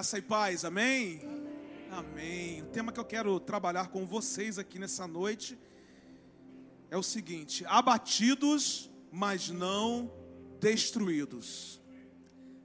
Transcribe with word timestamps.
Graça 0.00 0.16
e 0.16 0.22
paz, 0.22 0.64
amém? 0.64 1.20
Amém. 1.90 2.62
O 2.62 2.66
tema 2.68 2.90
que 2.90 2.98
eu 2.98 3.04
quero 3.04 3.38
trabalhar 3.38 3.88
com 3.88 4.06
vocês 4.06 4.58
aqui 4.58 4.78
nessa 4.78 5.06
noite 5.06 5.58
é 6.88 6.96
o 6.96 7.02
seguinte: 7.02 7.66
abatidos, 7.66 8.90
mas 9.12 9.50
não 9.50 10.10
destruídos. 10.58 11.82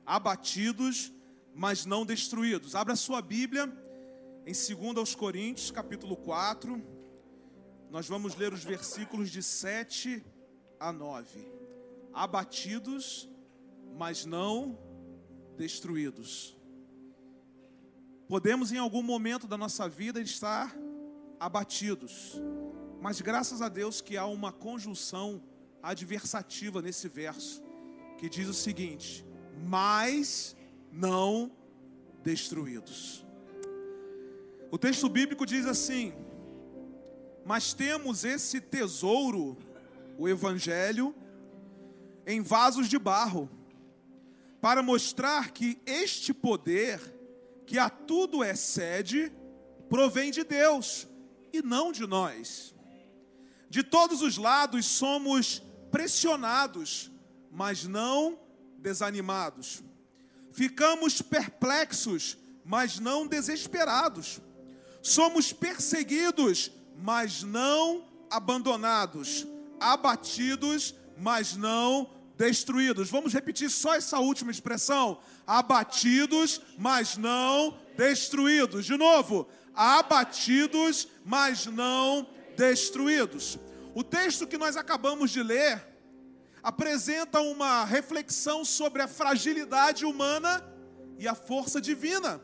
Abatidos, 0.05 1.11
mas 1.53 1.85
não 1.85 2.05
destruídos. 2.05 2.73
Abra 2.73 2.95
sua 2.95 3.21
Bíblia 3.21 3.65
em 4.45 4.53
2 4.53 4.95
aos 4.95 5.13
Coríntios, 5.13 5.71
capítulo 5.71 6.15
4. 6.15 6.81
Nós 7.91 8.07
vamos 8.07 8.37
ler 8.37 8.53
os 8.53 8.63
versículos 8.63 9.29
de 9.29 9.43
7 9.43 10.25
a 10.79 10.89
9. 10.93 11.45
Abatidos, 12.13 13.27
mas 13.93 14.25
não 14.25 14.79
destruídos. 15.57 16.55
Podemos 18.27 18.71
em 18.71 18.77
algum 18.77 19.03
momento 19.03 19.47
da 19.47 19.55
nossa 19.55 19.87
vida 19.87 20.19
estar 20.19 20.75
abatidos, 21.39 22.41
mas 22.99 23.21
graças 23.21 23.61
a 23.61 23.69
Deus 23.69 24.01
que 24.01 24.17
há 24.17 24.25
uma 24.25 24.51
conjunção 24.51 25.43
adversativa 25.81 26.81
nesse 26.81 27.07
verso, 27.07 27.63
que 28.17 28.27
diz 28.27 28.47
o 28.47 28.53
seguinte: 28.53 29.23
mas 29.63 30.57
não 30.91 31.51
destruídos. 32.23 33.23
O 34.71 34.77
texto 34.77 35.07
bíblico 35.07 35.45
diz 35.45 35.67
assim: 35.67 36.11
Mas 37.45 37.73
temos 37.73 38.23
esse 38.23 38.59
tesouro, 38.59 39.55
o 40.17 40.27
Evangelho, 40.27 41.13
em 42.25 42.41
vasos 42.41 42.89
de 42.89 42.97
barro, 42.97 43.47
para 44.59 44.81
mostrar 44.81 45.51
que 45.51 45.79
este 45.85 46.33
poder 46.33 47.14
que 47.65 47.79
a 47.79 47.89
tudo 47.89 48.43
excede, 48.43 49.31
provém 49.89 50.31
de 50.31 50.43
Deus 50.43 51.07
e 51.51 51.61
não 51.61 51.91
de 51.91 52.05
nós. 52.05 52.75
De 53.69 53.83
todos 53.83 54.21
os 54.21 54.37
lados 54.37 54.85
somos 54.85 55.61
pressionados, 55.91 57.11
mas 57.51 57.85
não 57.85 58.39
desanimados. 58.77 59.83
Ficamos 60.51 61.21
perplexos, 61.21 62.37
mas 62.63 62.99
não 62.99 63.27
desesperados. 63.27 64.39
Somos 65.01 65.51
perseguidos, 65.51 66.71
mas 66.97 67.43
não 67.43 68.07
abandonados. 68.29 69.45
Abatidos, 69.79 70.95
mas 71.17 71.55
não 71.55 72.09
destruídos. 72.37 73.09
Vamos 73.09 73.33
repetir 73.33 73.69
só 73.69 73.95
essa 73.95 74.19
última 74.19 74.51
expressão: 74.51 75.19
abatidos, 75.45 76.61
mas 76.77 77.17
não 77.17 77.77
destruídos. 77.97 78.85
De 78.85 78.97
novo, 78.97 79.47
abatidos, 79.73 81.07
mas 81.23 81.65
não 81.65 82.27
destruídos. 82.55 83.57
O 83.93 84.03
texto 84.03 84.47
que 84.47 84.57
nós 84.57 84.75
acabamos 84.77 85.31
de 85.31 85.41
ler 85.41 85.95
apresenta 86.61 87.39
uma 87.41 87.85
reflexão 87.85 88.65
sobre 88.65 89.01
a 89.01 89.07
fragilidade 89.07 90.03
humana 90.03 90.63
e 91.19 91.27
a 91.27 91.35
força 91.35 91.79
divina. 91.79 92.41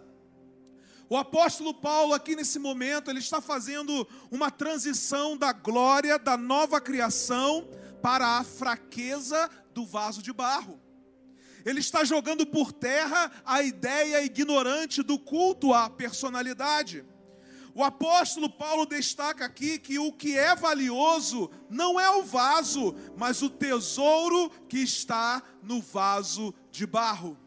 O 1.09 1.17
apóstolo 1.17 1.73
Paulo, 1.73 2.13
aqui 2.13 2.37
nesse 2.37 2.57
momento, 2.57 3.09
ele 3.09 3.19
está 3.19 3.41
fazendo 3.41 4.07
uma 4.29 4.49
transição 4.49 5.35
da 5.35 5.51
glória 5.51 6.17
da 6.17 6.37
nova 6.37 6.79
criação 6.79 7.67
para 8.01 8.37
a 8.37 8.43
fraqueza 8.43 9.49
do 9.73 9.85
vaso 9.85 10.21
de 10.21 10.31
barro. 10.31 10.79
Ele 11.65 11.79
está 11.79 12.03
jogando 12.03 12.45
por 12.45 12.71
terra 12.71 13.31
a 13.45 13.61
ideia 13.61 14.23
ignorante 14.23 15.03
do 15.03 15.19
culto 15.19 15.73
à 15.73 15.89
personalidade. 15.89 17.05
O 17.73 17.83
apóstolo 17.83 18.49
Paulo 18.49 18.85
destaca 18.85 19.45
aqui 19.45 19.79
que 19.79 19.97
o 19.97 20.11
que 20.11 20.37
é 20.37 20.55
valioso 20.55 21.49
não 21.69 21.99
é 21.99 22.09
o 22.09 22.23
vaso, 22.23 22.95
mas 23.15 23.41
o 23.41 23.49
tesouro 23.49 24.49
que 24.67 24.79
está 24.79 25.41
no 25.63 25.81
vaso 25.81 26.53
de 26.69 26.85
barro. 26.85 27.37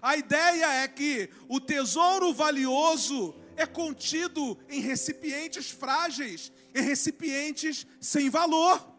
A 0.00 0.16
ideia 0.16 0.66
é 0.82 0.86
que 0.86 1.30
o 1.48 1.58
tesouro 1.58 2.32
valioso 2.32 3.34
é 3.56 3.66
contido 3.66 4.56
em 4.68 4.80
recipientes 4.80 5.70
frágeis, 5.70 6.52
em 6.74 6.82
recipientes 6.82 7.86
sem 8.00 8.30
valor. 8.30 8.93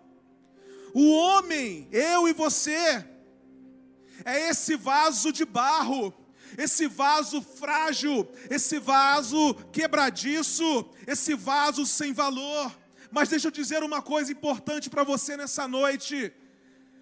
O 0.97 1.11
homem, 1.11 1.89
eu 1.91 2.25
e 2.25 2.31
você, 2.31 3.05
é 4.23 4.49
esse 4.49 4.77
vaso 4.77 5.29
de 5.29 5.43
barro, 5.43 6.13
esse 6.57 6.87
vaso 6.87 7.41
frágil, 7.41 8.25
esse 8.49 8.79
vaso 8.79 9.55
quebradiço, 9.73 10.89
esse 11.05 11.35
vaso 11.35 11.85
sem 11.85 12.13
valor. 12.13 12.73
Mas 13.11 13.27
deixa 13.27 13.49
eu 13.49 13.51
dizer 13.51 13.83
uma 13.83 14.01
coisa 14.01 14.31
importante 14.31 14.89
para 14.89 15.03
você 15.03 15.35
nessa 15.35 15.67
noite. 15.67 16.31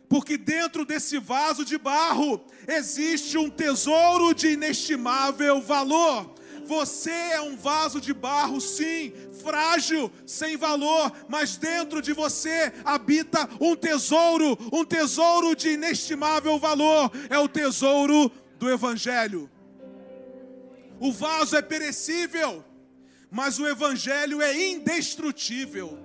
Porque 0.10 0.40
dentro 0.40 0.86
desse 0.86 1.20
vaso 1.20 1.64
de 1.64 1.78
barro 1.78 2.44
existe 2.68 3.38
um 3.38 3.48
tesouro 3.48 4.34
de 4.34 4.54
inestimável 4.54 5.62
valor. 5.62 6.33
Você 6.66 7.12
é 7.12 7.41
um 7.41 7.56
vaso 7.56 8.00
de 8.00 8.13
barro, 8.13 8.59
sim, 8.59 9.13
frágil, 9.44 10.12
sem 10.25 10.57
valor, 10.57 11.12
mas 11.28 11.57
dentro 11.57 12.01
de 12.01 12.13
você 12.13 12.74
habita 12.84 13.50
um 13.59 13.75
tesouro, 13.75 14.57
um 14.72 14.85
tesouro 14.85 15.56
de 15.56 15.69
inestimável 15.69 16.57
valor. 16.57 17.12
É 17.29 17.38
o 17.38 17.47
tesouro 17.47 18.31
do 18.57 18.69
Evangelho. 18.69 19.50
O 21.00 21.12
vaso 21.12 21.56
é 21.56 21.62
perecível, 21.62 22.63
mas 23.30 23.59
o 23.59 23.68
Evangelho 23.68 24.41
é 24.41 24.69
indestrutível. 24.69 26.00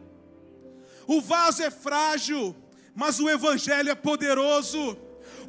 O 1.07 1.21
vaso 1.21 1.63
é 1.63 1.71
frágil, 1.71 2.55
mas 2.95 3.21
o 3.21 3.29
Evangelho 3.29 3.91
é 3.91 3.95
poderoso. 3.95 4.99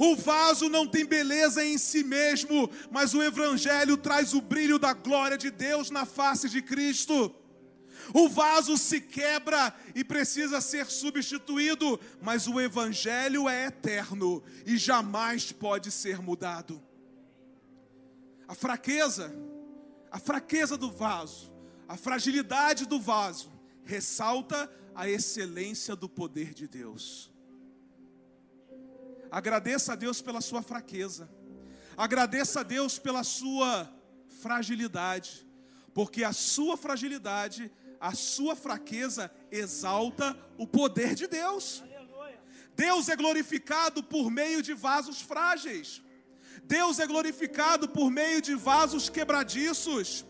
O 0.01 0.15
vaso 0.15 0.69
não 0.69 0.87
tem 0.87 1.05
beleza 1.05 1.63
em 1.63 1.77
si 1.77 2.05
mesmo, 2.05 2.71
mas 2.89 3.13
o 3.13 3.21
Evangelho 3.21 3.97
traz 3.97 4.33
o 4.33 4.39
brilho 4.39 4.79
da 4.79 4.93
glória 4.93 5.37
de 5.37 5.51
Deus 5.51 5.91
na 5.91 6.05
face 6.05 6.47
de 6.47 6.61
Cristo. 6.61 7.35
O 8.13 8.29
vaso 8.29 8.77
se 8.77 9.01
quebra 9.01 9.75
e 9.93 10.01
precisa 10.01 10.61
ser 10.61 10.85
substituído, 10.85 11.99
mas 12.21 12.47
o 12.47 12.61
Evangelho 12.61 13.49
é 13.49 13.65
eterno 13.65 14.41
e 14.65 14.77
jamais 14.77 15.51
pode 15.51 15.91
ser 15.91 16.21
mudado. 16.21 16.81
A 18.47 18.55
fraqueza, 18.55 19.35
a 20.09 20.17
fraqueza 20.17 20.77
do 20.77 20.89
vaso, 20.89 21.53
a 21.89 21.97
fragilidade 21.97 22.85
do 22.85 23.01
vaso, 23.01 23.51
ressalta 23.83 24.71
a 24.95 25.09
excelência 25.09 25.93
do 25.93 26.07
poder 26.07 26.53
de 26.53 26.69
Deus. 26.69 27.28
Agradeça 29.31 29.93
a 29.93 29.95
Deus 29.95 30.21
pela 30.21 30.41
sua 30.41 30.61
fraqueza. 30.61 31.29
Agradeça 31.95 32.61
a 32.61 32.63
Deus 32.63 32.97
pela 32.97 33.23
sua 33.23 33.91
fragilidade, 34.41 35.45
porque 35.93 36.23
a 36.23 36.31
sua 36.31 36.77
fragilidade, 36.77 37.71
a 37.99 38.13
sua 38.13 38.55
fraqueza 38.55 39.31
exalta 39.51 40.37
o 40.57 40.65
poder 40.65 41.13
de 41.15 41.27
Deus. 41.27 41.83
Deus 42.75 43.09
é 43.09 43.15
glorificado 43.15 44.01
por 44.01 44.31
meio 44.31 44.61
de 44.61 44.73
vasos 44.73 45.21
frágeis. 45.21 46.01
Deus 46.63 46.99
é 46.99 47.05
glorificado 47.05 47.89
por 47.89 48.09
meio 48.09 48.41
de 48.41 48.55
vasos 48.55 49.09
quebradiços. 49.09 50.25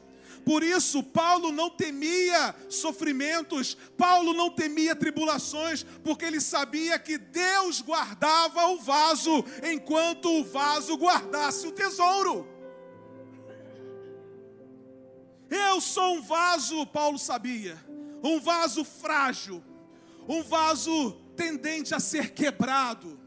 Por 0.45 0.63
isso, 0.63 1.03
Paulo 1.03 1.51
não 1.51 1.69
temia 1.69 2.55
sofrimentos, 2.69 3.77
Paulo 3.97 4.33
não 4.33 4.49
temia 4.49 4.95
tribulações, 4.95 5.83
porque 6.03 6.25
ele 6.25 6.39
sabia 6.39 6.97
que 6.97 7.17
Deus 7.17 7.81
guardava 7.81 8.67
o 8.67 8.79
vaso, 8.79 9.43
enquanto 9.63 10.29
o 10.29 10.43
vaso 10.43 10.95
guardasse 10.95 11.67
o 11.67 11.71
tesouro. 11.71 12.47
Eu 15.49 15.81
sou 15.81 16.15
um 16.15 16.21
vaso, 16.21 16.85
Paulo 16.87 17.17
sabia, 17.17 17.77
um 18.23 18.39
vaso 18.39 18.83
frágil, 18.83 19.63
um 20.27 20.43
vaso 20.43 21.11
tendente 21.35 21.95
a 21.95 21.99
ser 21.99 22.31
quebrado, 22.33 23.19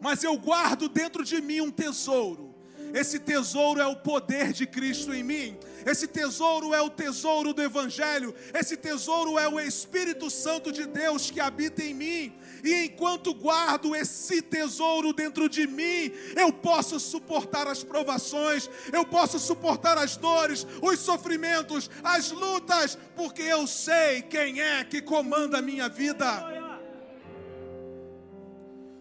mas 0.00 0.24
eu 0.24 0.36
guardo 0.38 0.88
dentro 0.88 1.24
de 1.24 1.40
mim 1.40 1.60
um 1.60 1.70
tesouro 1.70 2.55
esse 2.94 3.18
tesouro 3.18 3.80
é 3.80 3.86
o 3.86 3.96
poder 3.96 4.52
de 4.52 4.66
Cristo 4.66 5.12
em 5.14 5.22
mim. 5.22 5.58
Esse 5.84 6.06
tesouro 6.06 6.74
é 6.74 6.80
o 6.80 6.90
tesouro 6.90 7.52
do 7.52 7.62
Evangelho. 7.62 8.34
Esse 8.52 8.76
tesouro 8.76 9.38
é 9.38 9.48
o 9.48 9.60
Espírito 9.60 10.28
Santo 10.30 10.72
de 10.72 10.86
Deus 10.86 11.30
que 11.30 11.38
habita 11.38 11.82
em 11.82 11.94
mim. 11.94 12.32
E 12.64 12.86
enquanto 12.86 13.34
guardo 13.34 13.94
esse 13.94 14.42
tesouro 14.42 15.12
dentro 15.12 15.48
de 15.48 15.66
mim, 15.66 16.10
eu 16.34 16.52
posso 16.52 16.98
suportar 16.98 17.68
as 17.68 17.84
provações, 17.84 18.68
eu 18.92 19.04
posso 19.04 19.38
suportar 19.38 19.96
as 19.98 20.16
dores, 20.16 20.66
os 20.82 20.98
sofrimentos, 20.98 21.88
as 22.02 22.32
lutas, 22.32 22.98
porque 23.14 23.42
eu 23.42 23.66
sei 23.66 24.22
quem 24.22 24.60
é 24.60 24.82
que 24.84 25.00
comanda 25.00 25.58
a 25.58 25.62
minha 25.62 25.88
vida. 25.88 26.56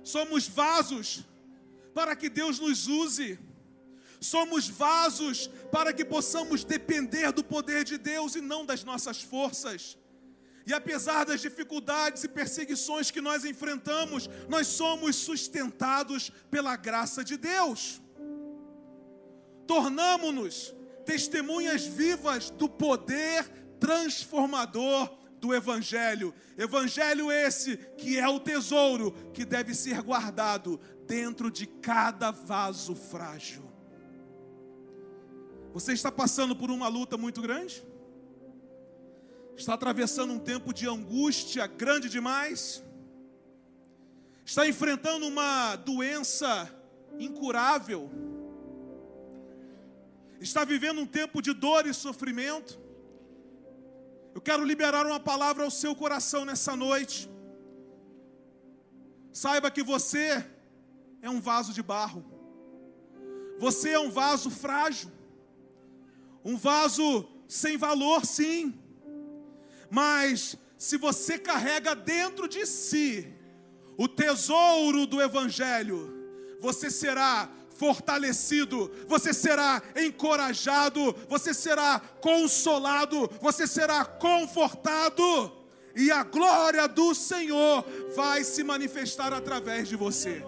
Somos 0.03 0.47
vasos 0.47 1.25
para 1.95 2.15
que 2.15 2.29
Deus 2.29 2.59
nos 2.59 2.87
use. 2.87 3.39
Somos 4.19 4.67
vasos 4.67 5.50
para 5.71 5.94
que 5.94 6.06
possamos 6.06 6.63
depender 6.63 7.31
do 7.31 7.44
poder 7.44 7.83
de 7.83 7.97
Deus 7.97 8.35
e 8.35 8.41
não 8.41 8.65
das 8.65 8.83
nossas 8.83 9.21
forças. 9.21 9.97
E 10.65 10.73
apesar 10.73 11.25
das 11.25 11.41
dificuldades 11.41 12.23
e 12.23 12.27
perseguições 12.27 13.12
que 13.12 13.21
nós 13.21 13.45
enfrentamos, 13.45 14.27
nós 14.50 14.67
somos 14.67 15.15
sustentados 15.15 16.31
pela 16.50 16.75
graça 16.75 17.23
de 17.23 17.38
Deus. 17.38 18.01
Tornamos-nos 19.67 20.73
testemunhas 21.06 21.85
vivas 21.85 22.50
do 22.50 22.68
poder 22.68 23.47
transformador 23.79 25.15
do 25.39 25.53
Evangelho. 25.53 26.33
Evangelho 26.57 27.31
esse 27.31 27.77
que 27.97 28.18
é 28.18 28.27
o 28.27 28.39
tesouro 28.39 29.11
que 29.33 29.45
deve 29.45 29.75
ser 29.75 30.01
guardado 30.01 30.79
dentro 31.06 31.51
de 31.51 31.68
cada 31.68 32.31
vaso 32.31 32.95
frágil. 32.95 33.64
Você 35.75 35.92
está 35.92 36.10
passando 36.10 36.56
por 36.56 36.72
uma 36.72 36.88
luta 36.88 37.18
muito 37.18 37.42
grande? 37.42 37.86
Está 39.57 39.74
atravessando 39.74 40.31
um 40.31 40.39
tempo 40.39 40.74
de 40.74 40.88
angústia 40.88 41.68
grande 41.68 42.07
demais? 42.07 42.81
Está 44.45 44.66
enfrentando 44.66 45.27
uma 45.27 45.75
doença 45.75 46.50
incurável? 47.19 48.10
Está 50.39 50.63
vivendo 50.63 51.01
um 51.01 51.06
tempo 51.06 51.42
de 51.42 51.51
dor 51.51 51.86
e 51.86 51.94
sofrimento? 51.94 52.80
Eu 54.33 54.39
quero 54.39 54.63
liberar 54.63 55.06
uma 55.06 55.19
palavra 55.19 55.66
ao 55.66 55.71
seu 55.71 55.94
coração 55.94 56.45
nessa 56.45 56.74
noite. 56.74 57.30
Saiba 59.33 59.69
que 59.69 59.83
você 59.83 60.42
é 61.21 61.30
um 61.30 61.42
vaso 61.42 61.74
de 61.74 61.83
barro. 61.83 62.24
Você 63.60 63.89
é 63.89 64.00
um 64.00 64.10
vaso 64.10 64.50
frágil. 64.50 65.12
Um 66.45 66.56
vaso 66.56 67.27
sem 67.47 67.75
valor, 67.75 68.24
sim. 68.24 68.74
Mas 69.89 70.56
se 70.77 70.95
você 70.95 71.39
carrega 71.39 71.95
dentro 71.95 72.47
de 72.47 72.68
si 72.68 73.33
o 73.97 74.07
tesouro 74.07 75.07
do 75.07 75.19
Evangelho, 75.19 76.13
você 76.59 76.92
será 76.92 77.50
fortalecido, 77.71 78.92
você 79.07 79.33
será 79.33 79.81
encorajado, 79.95 81.15
você 81.27 81.53
será 81.53 82.00
consolado, 82.00 83.30
você 83.42 83.65
será 83.65 84.06
confortado, 84.06 85.51
e 85.95 86.12
a 86.12 86.24
glória 86.24 86.88
do 86.88 87.15
Senhor 87.15 87.86
vai 88.15 88.44
se 88.44 88.63
manifestar 88.63 89.33
através 89.33 89.88
de 89.88 89.95
você. 89.95 90.44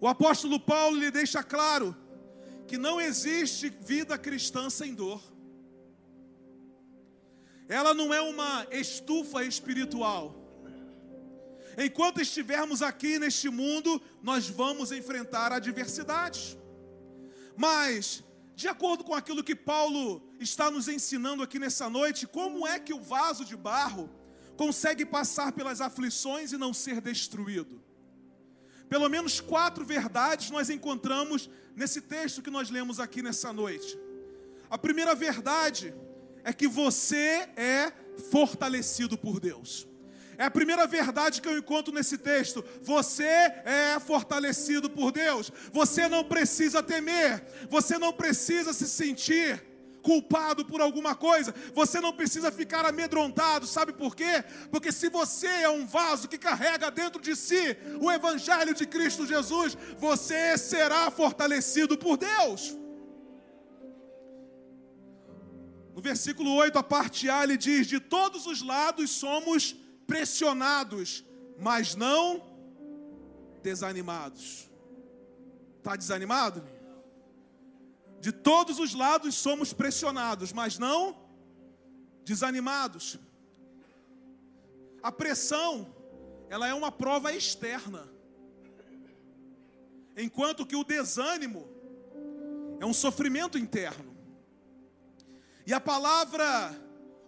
O 0.00 0.06
apóstolo 0.06 0.60
Paulo 0.60 0.98
lhe 0.98 1.10
deixa 1.10 1.42
claro 1.42 1.96
que 2.66 2.78
não 2.78 3.00
existe 3.00 3.68
vida 3.68 4.16
cristã 4.18 4.70
sem 4.70 4.94
dor. 4.94 5.22
Ela 7.68 7.94
não 7.94 8.12
é 8.12 8.20
uma 8.20 8.66
estufa 8.70 9.44
espiritual. 9.44 10.34
Enquanto 11.76 12.20
estivermos 12.20 12.82
aqui 12.82 13.18
neste 13.18 13.48
mundo, 13.48 14.00
nós 14.22 14.48
vamos 14.48 14.92
enfrentar 14.92 15.52
adversidades. 15.52 16.56
Mas, 17.56 18.22
de 18.54 18.68
acordo 18.68 19.02
com 19.02 19.14
aquilo 19.14 19.42
que 19.42 19.56
Paulo 19.56 20.22
está 20.38 20.70
nos 20.70 20.88
ensinando 20.88 21.42
aqui 21.42 21.58
nessa 21.58 21.88
noite, 21.88 22.26
como 22.26 22.66
é 22.66 22.78
que 22.78 22.92
o 22.92 23.00
vaso 23.00 23.44
de 23.44 23.56
barro 23.56 24.10
consegue 24.56 25.04
passar 25.04 25.52
pelas 25.52 25.80
aflições 25.80 26.52
e 26.52 26.56
não 26.56 26.72
ser 26.72 27.00
destruído? 27.00 27.82
Pelo 28.88 29.08
menos 29.08 29.40
quatro 29.40 29.84
verdades 29.84 30.50
nós 30.50 30.70
encontramos 30.70 31.50
nesse 31.74 32.00
texto 32.00 32.42
que 32.42 32.50
nós 32.50 32.70
lemos 32.70 33.00
aqui 33.00 33.22
nessa 33.22 33.52
noite. 33.52 33.98
A 34.70 34.78
primeira 34.78 35.14
verdade 35.14 35.94
é 36.42 36.52
que 36.52 36.68
você 36.68 37.48
é 37.56 37.92
fortalecido 38.30 39.16
por 39.16 39.40
Deus. 39.40 39.86
É 40.36 40.44
a 40.44 40.50
primeira 40.50 40.86
verdade 40.86 41.40
que 41.40 41.48
eu 41.48 41.56
encontro 41.56 41.94
nesse 41.94 42.18
texto. 42.18 42.64
Você 42.82 43.24
é 43.24 43.98
fortalecido 44.04 44.90
por 44.90 45.12
Deus. 45.12 45.50
Você 45.72 46.08
não 46.08 46.24
precisa 46.24 46.82
temer. 46.82 47.44
Você 47.70 47.98
não 47.98 48.12
precisa 48.12 48.72
se 48.72 48.88
sentir 48.88 49.62
culpado 50.04 50.64
por 50.66 50.80
alguma 50.80 51.14
coisa. 51.14 51.52
Você 51.74 51.98
não 52.00 52.12
precisa 52.12 52.52
ficar 52.52 52.84
amedrontado. 52.84 53.66
Sabe 53.66 53.92
por 53.92 54.14
quê? 54.14 54.44
Porque 54.70 54.92
se 54.92 55.08
você 55.08 55.46
é 55.46 55.68
um 55.68 55.86
vaso 55.86 56.28
que 56.28 56.38
carrega 56.38 56.90
dentro 56.90 57.20
de 57.20 57.34
si 57.34 57.76
o 58.00 58.12
Evangelho 58.12 58.74
de 58.74 58.86
Cristo 58.86 59.26
Jesus, 59.26 59.76
você 59.98 60.56
será 60.58 61.10
fortalecido 61.10 61.96
por 61.96 62.18
Deus. 62.18 62.76
No 65.94 66.02
versículo 66.02 66.52
8, 66.54 66.78
a 66.78 66.82
parte 66.82 67.30
A, 67.30 67.42
ele 67.42 67.56
diz: 67.56 67.86
De 67.86 67.98
todos 67.98 68.46
os 68.46 68.60
lados 68.62 69.10
somos 69.10 69.74
pressionados, 70.06 71.24
mas 71.58 71.94
não 71.94 72.42
desanimados. 73.62 74.68
Está 75.78 75.96
desanimado? 75.96 76.73
De 78.24 78.32
todos 78.32 78.78
os 78.78 78.94
lados 78.94 79.34
somos 79.34 79.74
pressionados, 79.74 80.50
mas 80.50 80.78
não 80.78 81.14
desanimados. 82.24 83.18
A 85.02 85.12
pressão, 85.12 85.94
ela 86.48 86.66
é 86.66 86.72
uma 86.72 86.90
prova 86.90 87.34
externa. 87.34 88.08
Enquanto 90.16 90.64
que 90.64 90.74
o 90.74 90.82
desânimo 90.82 91.68
é 92.80 92.86
um 92.86 92.94
sofrimento 92.94 93.58
interno. 93.58 94.16
E 95.66 95.74
a 95.74 95.78
palavra 95.78 96.74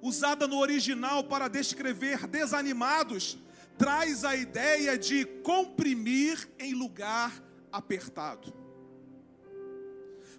usada 0.00 0.48
no 0.48 0.56
original 0.58 1.24
para 1.24 1.46
descrever 1.46 2.26
desanimados, 2.26 3.36
traz 3.76 4.24
a 4.24 4.34
ideia 4.34 4.98
de 4.98 5.26
comprimir 5.42 6.48
em 6.58 6.72
lugar 6.72 7.38
apertado. 7.70 8.65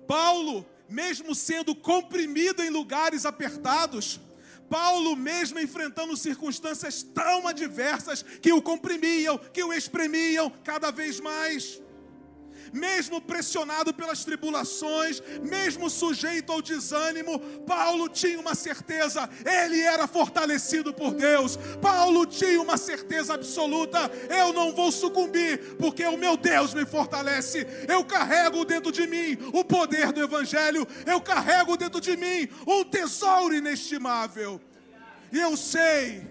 Paulo, 0.08 0.66
mesmo 0.90 1.36
sendo 1.36 1.76
comprimido 1.76 2.64
em 2.64 2.70
lugares 2.70 3.26
apertados, 3.26 4.20
Paulo, 4.70 5.16
mesmo 5.16 5.60
enfrentando 5.60 6.16
circunstâncias 6.18 7.02
tão 7.04 7.48
adversas 7.48 8.22
que 8.22 8.52
o 8.52 8.62
comprimiam, 8.62 9.38
que 9.38 9.64
o 9.64 9.74
espremiam 9.74 10.50
cada 10.64 10.92
vez 10.92 11.20
mais, 11.20 11.82
mesmo 12.74 13.22
pressionado 13.22 13.94
pelas 13.94 14.24
tribulações, 14.24 15.22
mesmo 15.42 15.90
sujeito 15.90 16.52
ao 16.52 16.62
desânimo, 16.62 17.40
Paulo 17.66 18.10
tinha 18.10 18.40
uma 18.40 18.56
certeza, 18.56 19.30
ele 19.46 19.82
era 19.82 20.08
fortalecido 20.08 20.94
por 20.94 21.14
Deus. 21.14 21.58
Paulo 21.82 22.26
tinha 22.26 22.62
uma 22.62 22.78
certeza 22.78 23.34
absoluta: 23.34 24.12
eu 24.30 24.54
não 24.54 24.74
vou 24.74 24.92
sucumbir, 24.92 25.76
porque 25.78 26.06
o 26.06 26.18
meu 26.18 26.38
Deus 26.38 26.74
me 26.74 26.86
fortalece. 26.86 27.68
Eu 27.88 28.04
carrego 28.04 28.66
dentro 28.66 28.92
de 28.92 29.06
mim 29.06 29.38
o 29.54 29.64
poder 29.64 30.12
do 30.12 30.24
Evangelho, 30.24 30.88
eu 31.06 31.20
carrego 31.22 31.78
dentro 31.78 32.00
de 32.00 32.16
mim 32.16 32.48
um 32.66 32.84
tesouro 32.84 33.54
inestimável. 33.54 34.62
E 35.32 35.40
eu 35.40 35.58
sei 35.58 36.26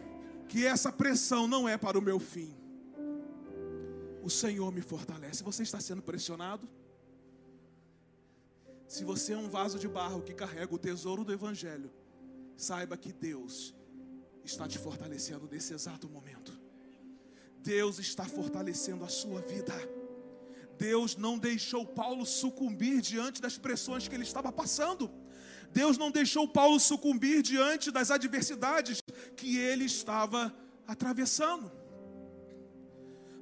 que 0.48 0.64
essa 0.64 0.90
pressão 0.90 1.46
não 1.46 1.68
é 1.68 1.76
para 1.76 1.98
o 1.98 2.02
meu 2.02 2.18
fim 2.18 2.55
o 4.26 4.30
Senhor 4.30 4.72
me 4.72 4.82
fortalece. 4.82 5.44
Você 5.44 5.62
está 5.62 5.78
sendo 5.78 6.02
pressionado? 6.02 6.68
Se 8.88 9.04
você 9.04 9.34
é 9.34 9.38
um 9.38 9.48
vaso 9.48 9.78
de 9.78 9.86
barro 9.86 10.20
que 10.20 10.34
carrega 10.34 10.74
o 10.74 10.78
tesouro 10.78 11.22
do 11.24 11.32
Evangelho, 11.32 11.92
saiba 12.56 12.96
que 12.96 13.12
Deus 13.12 13.72
está 14.44 14.66
te 14.66 14.78
fortalecendo 14.78 15.48
nesse 15.48 15.72
exato 15.72 16.08
momento. 16.08 16.52
Deus 17.60 18.00
está 18.00 18.24
fortalecendo 18.24 19.04
a 19.04 19.08
sua 19.08 19.40
vida. 19.42 19.74
Deus 20.76 21.16
não 21.16 21.38
deixou 21.38 21.86
Paulo 21.86 22.26
sucumbir 22.26 23.00
diante 23.00 23.40
das 23.40 23.56
pressões 23.56 24.08
que 24.08 24.14
ele 24.16 24.24
estava 24.24 24.50
passando. 24.50 25.08
Deus 25.70 25.96
não 25.96 26.10
deixou 26.10 26.48
Paulo 26.48 26.80
sucumbir 26.80 27.42
diante 27.42 27.92
das 27.92 28.10
adversidades 28.10 29.00
que 29.36 29.56
ele 29.56 29.84
estava 29.84 30.52
atravessando. 30.84 31.85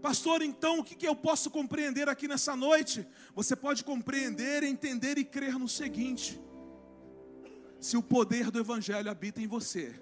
Pastor, 0.05 0.43
então 0.43 0.81
o 0.81 0.85
que 0.85 1.09
eu 1.09 1.17
posso 1.17 1.51
compreender 1.51 2.11
aqui 2.11 2.29
nessa 2.29 2.55
noite? 2.55 3.07
Você 3.35 3.57
pode 3.57 3.83
compreender, 3.83 4.63
entender 4.63 5.17
e 5.17 5.25
crer 5.25 5.59
no 5.59 5.67
seguinte: 5.67 6.39
se 7.81 7.97
o 7.97 8.03
poder 8.03 8.51
do 8.51 8.59
Evangelho 8.59 9.11
habita 9.11 9.41
em 9.41 9.47
você, 9.47 9.99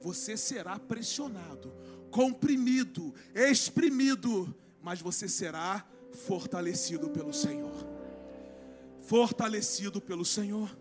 você 0.00 0.36
será 0.36 0.78
pressionado, 0.78 1.74
comprimido, 2.12 3.12
exprimido, 3.34 4.54
mas 4.80 5.00
você 5.00 5.28
será 5.28 5.84
fortalecido 6.12 7.10
pelo 7.10 7.32
Senhor. 7.32 7.74
Fortalecido 9.00 10.00
pelo 10.00 10.24
Senhor. 10.24 10.78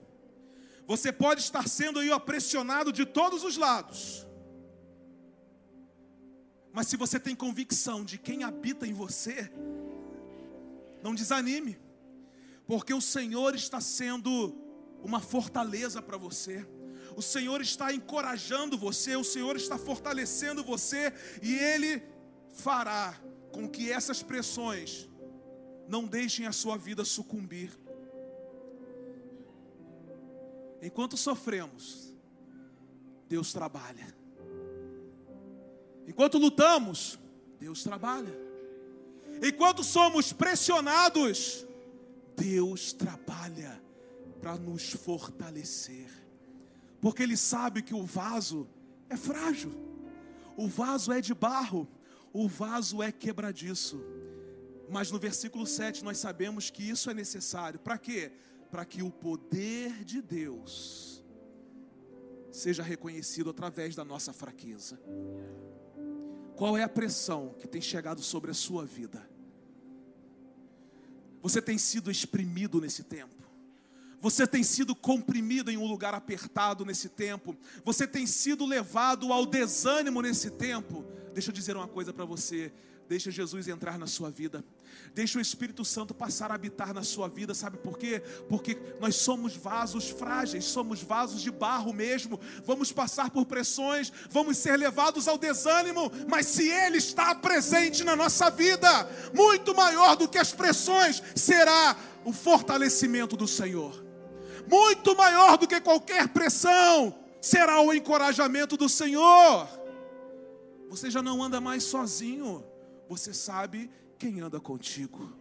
Você 0.86 1.12
pode 1.12 1.41
estar 1.41 1.67
sendo 1.67 1.98
aí 1.98 2.10
pressionado 2.20 2.94
de 2.94 3.03
todos 3.03 3.44
os 3.44 3.58
lados 3.58 4.27
mas 6.78 6.86
se 6.86 6.96
você 6.96 7.20
tem 7.20 7.36
convicção 7.36 8.06
de 8.06 8.20
quem 8.20 8.44
habita 8.44 8.86
em 8.86 8.94
você, 8.94 9.52
não 11.02 11.16
desanime. 11.16 11.76
porque 12.68 12.94
o 12.94 13.02
Senhor 13.02 13.56
está 13.56 13.82
sendo 13.82 14.56
uma 15.02 15.20
fortaleza 15.20 16.04
para 16.04 16.18
você. 16.18 16.68
O 17.16 17.22
Senhor 17.24 17.62
está 17.62 17.92
encorajando 17.92 18.78
você, 18.78 19.16
o 19.16 19.24
Senhor 19.24 19.56
está 19.56 19.76
fortalecendo 19.76 20.64
você 20.64 21.12
e 21.42 21.56
Ele 21.56 22.04
fará 22.52 23.20
com 23.52 23.68
que 23.68 23.92
essas 23.92 24.22
pressões 24.22 25.10
não 25.88 26.06
deixem 26.06 26.46
a 26.46 26.52
sua 26.52 26.78
vida 26.78 27.04
sucumbir. 27.04 27.72
Enquanto 30.80 31.18
sofremos, 31.18 32.14
Deus 33.28 33.52
trabalha. 33.52 34.17
Enquanto 36.08 36.38
lutamos, 36.38 37.20
Deus 37.60 37.84
trabalha. 37.84 38.34
Enquanto 39.44 39.84
somos 39.84 40.32
pressionados, 40.32 41.68
Deus 42.36 42.94
trabalha 42.94 43.82
para 44.40 44.56
nos 44.56 44.92
fortalecer. 44.92 46.10
Porque 47.02 47.22
Ele 47.22 47.36
sabe 47.36 47.82
que 47.82 47.94
o 47.94 48.04
vaso 48.04 48.68
é 49.10 49.18
frágil, 49.18 49.72
o 50.56 50.68
vaso 50.68 51.12
é 51.12 51.22
de 51.22 51.34
barro, 51.34 51.88
o 52.34 52.48
vaso 52.48 53.04
é 53.04 53.12
quebradiço. 53.12 54.02
Mas 54.90 55.12
no 55.12 55.20
versículo 55.20 55.68
7 55.68 56.04
nós 56.04 56.18
sabemos 56.18 56.70
que 56.70 56.90
isso 56.90 57.10
é 57.10 57.14
necessário. 57.14 57.80
Para 57.80 57.98
quê? 57.98 58.32
Para 58.72 58.86
que 58.86 59.04
o 59.04 59.12
poder 59.12 60.04
de 60.04 60.22
Deus 60.22 61.24
seja 62.52 62.82
reconhecido 62.82 63.50
através 63.50 63.96
da 63.96 64.06
nossa 64.06 64.34
fraqueza. 64.34 65.00
Qual 66.58 66.76
é 66.76 66.82
a 66.82 66.90
pressão 66.90 67.54
que 67.60 67.68
tem 67.68 67.80
chegado 67.80 68.20
sobre 68.24 68.50
a 68.50 68.54
sua 68.54 68.84
vida? 68.84 69.30
Você 71.40 71.62
tem 71.62 71.78
sido 71.78 72.10
exprimido 72.10 72.82
nesse 72.82 73.04
tempo. 73.04 73.36
Você 74.20 74.48
tem 74.48 74.64
sido 74.64 74.96
comprimido 74.96 75.70
em 75.70 75.78
um 75.78 75.86
lugar 75.86 76.16
apertado 76.16 76.84
nesse 76.84 77.10
tempo. 77.10 77.56
Você 77.86 78.08
tem 78.08 78.26
sido 78.26 78.66
levado 78.66 79.32
ao 79.32 79.46
desânimo 79.46 80.20
nesse 80.20 80.50
tempo. 80.50 81.06
Deixa 81.32 81.52
eu 81.52 81.54
dizer 81.54 81.78
uma 81.78 81.88
coisa 81.88 82.12
para 82.12 82.26
você. 82.26 82.74
Deixa 83.08 83.32
Jesus 83.32 83.70
entrar 83.70 83.98
na 83.98 84.06
sua 84.06 84.30
vida. 84.30 84.64
Deixa 85.14 85.40
o 85.40 85.42
Espírito 85.42 85.86
Santo 85.86 86.14
passar 86.14 86.52
a 86.52 86.56
habitar 86.56 86.94
na 86.94 87.04
sua 87.04 87.30
vida, 87.30 87.54
sabe 87.54 87.78
por 87.78 87.98
quê? 87.98 88.22
Porque 88.50 88.78
nós 89.00 89.16
somos 89.16 89.56
vasos 89.56 90.10
frágeis, 90.10 90.66
somos 90.66 91.02
vasos 91.02 91.42
de 91.42 91.50
barro 91.50 91.94
mesmo. 91.94 92.38
Vamos 92.66 92.92
passar 92.92 93.30
por 93.30 93.46
pressões, 93.46 94.12
vamos 94.30 94.58
ser 94.58 94.76
levados 94.76 95.26
ao 95.28 95.38
desânimo, 95.38 96.12
mas 96.28 96.48
se 96.48 96.70
Ele 96.70 96.98
está 96.98 97.34
presente 97.34 98.04
na 98.04 98.16
nossa 98.16 98.50
vida, 98.50 98.90
muito 99.34 99.74
maior 99.74 100.18
do 100.18 100.28
que 100.28 100.38
as 100.38 100.52
pressões 100.52 101.24
será 101.34 101.96
o 102.26 102.34
fortalecimento 102.34 103.38
do 103.38 103.48
Senhor. 103.48 104.04
Muito 104.70 105.16
maior 105.16 105.58
do 105.58 105.66
que 105.66 105.80
qualquer 105.80 106.28
pressão 106.28 107.18
será 107.40 107.80
o 107.80 107.94
encorajamento 107.94 108.76
do 108.76 108.90
Senhor. 108.90 109.66
Você 110.90 111.10
já 111.10 111.22
não 111.22 111.42
anda 111.42 111.62
mais 111.62 111.86
sozinho 111.86 112.66
você 113.08 113.34
sabe 113.34 113.90
quem 114.18 114.40
anda 114.40 114.60
contigo. 114.60 115.34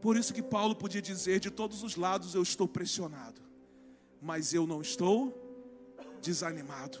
Por 0.00 0.16
isso 0.16 0.34
que 0.34 0.42
Paulo 0.42 0.74
podia 0.74 1.02
dizer: 1.02 1.40
de 1.40 1.50
todos 1.50 1.82
os 1.82 1.96
lados 1.96 2.34
eu 2.34 2.42
estou 2.42 2.68
pressionado, 2.68 3.40
mas 4.20 4.52
eu 4.52 4.66
não 4.66 4.80
estou 4.80 5.34
desanimado. 6.22 6.98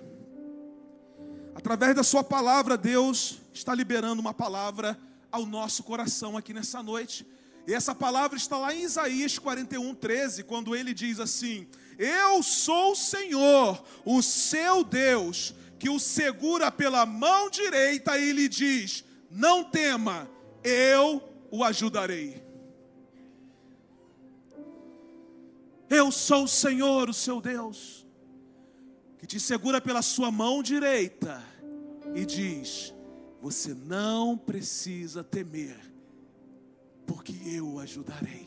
Através 1.54 1.94
da 1.94 2.02
Sua 2.02 2.22
palavra, 2.22 2.76
Deus 2.76 3.40
está 3.52 3.74
liberando 3.74 4.20
uma 4.20 4.34
palavra 4.34 4.98
ao 5.32 5.46
nosso 5.46 5.82
coração 5.82 6.36
aqui 6.36 6.52
nessa 6.52 6.82
noite. 6.82 7.26
E 7.66 7.74
essa 7.74 7.94
palavra 7.94 8.36
está 8.36 8.56
lá 8.56 8.74
em 8.74 8.82
Isaías 8.82 9.38
41, 9.38 9.94
13, 9.94 10.44
quando 10.44 10.76
ele 10.76 10.94
diz 10.94 11.18
assim: 11.18 11.66
Eu 11.98 12.42
sou 12.42 12.92
o 12.92 12.96
Senhor, 12.96 13.82
o 14.04 14.22
seu 14.22 14.84
Deus, 14.84 15.54
que 15.78 15.88
o 15.88 15.98
segura 15.98 16.70
pela 16.70 17.04
mão 17.04 17.50
direita 17.50 18.18
e 18.18 18.32
lhe 18.32 18.48
diz: 18.48 19.04
não 19.36 19.62
tema, 19.62 20.28
eu 20.64 21.22
o 21.50 21.62
ajudarei. 21.62 22.42
Eu 25.88 26.10
sou 26.10 26.44
o 26.44 26.48
Senhor, 26.48 27.10
o 27.10 27.14
seu 27.14 27.40
Deus, 27.40 28.06
que 29.18 29.26
te 29.26 29.38
segura 29.38 29.80
pela 29.80 30.00
sua 30.00 30.30
mão 30.30 30.62
direita 30.62 31.44
e 32.14 32.24
diz: 32.24 32.94
Você 33.42 33.74
não 33.74 34.38
precisa 34.38 35.22
temer, 35.22 35.78
porque 37.06 37.34
eu 37.44 37.74
o 37.74 37.78
ajudarei. 37.78 38.46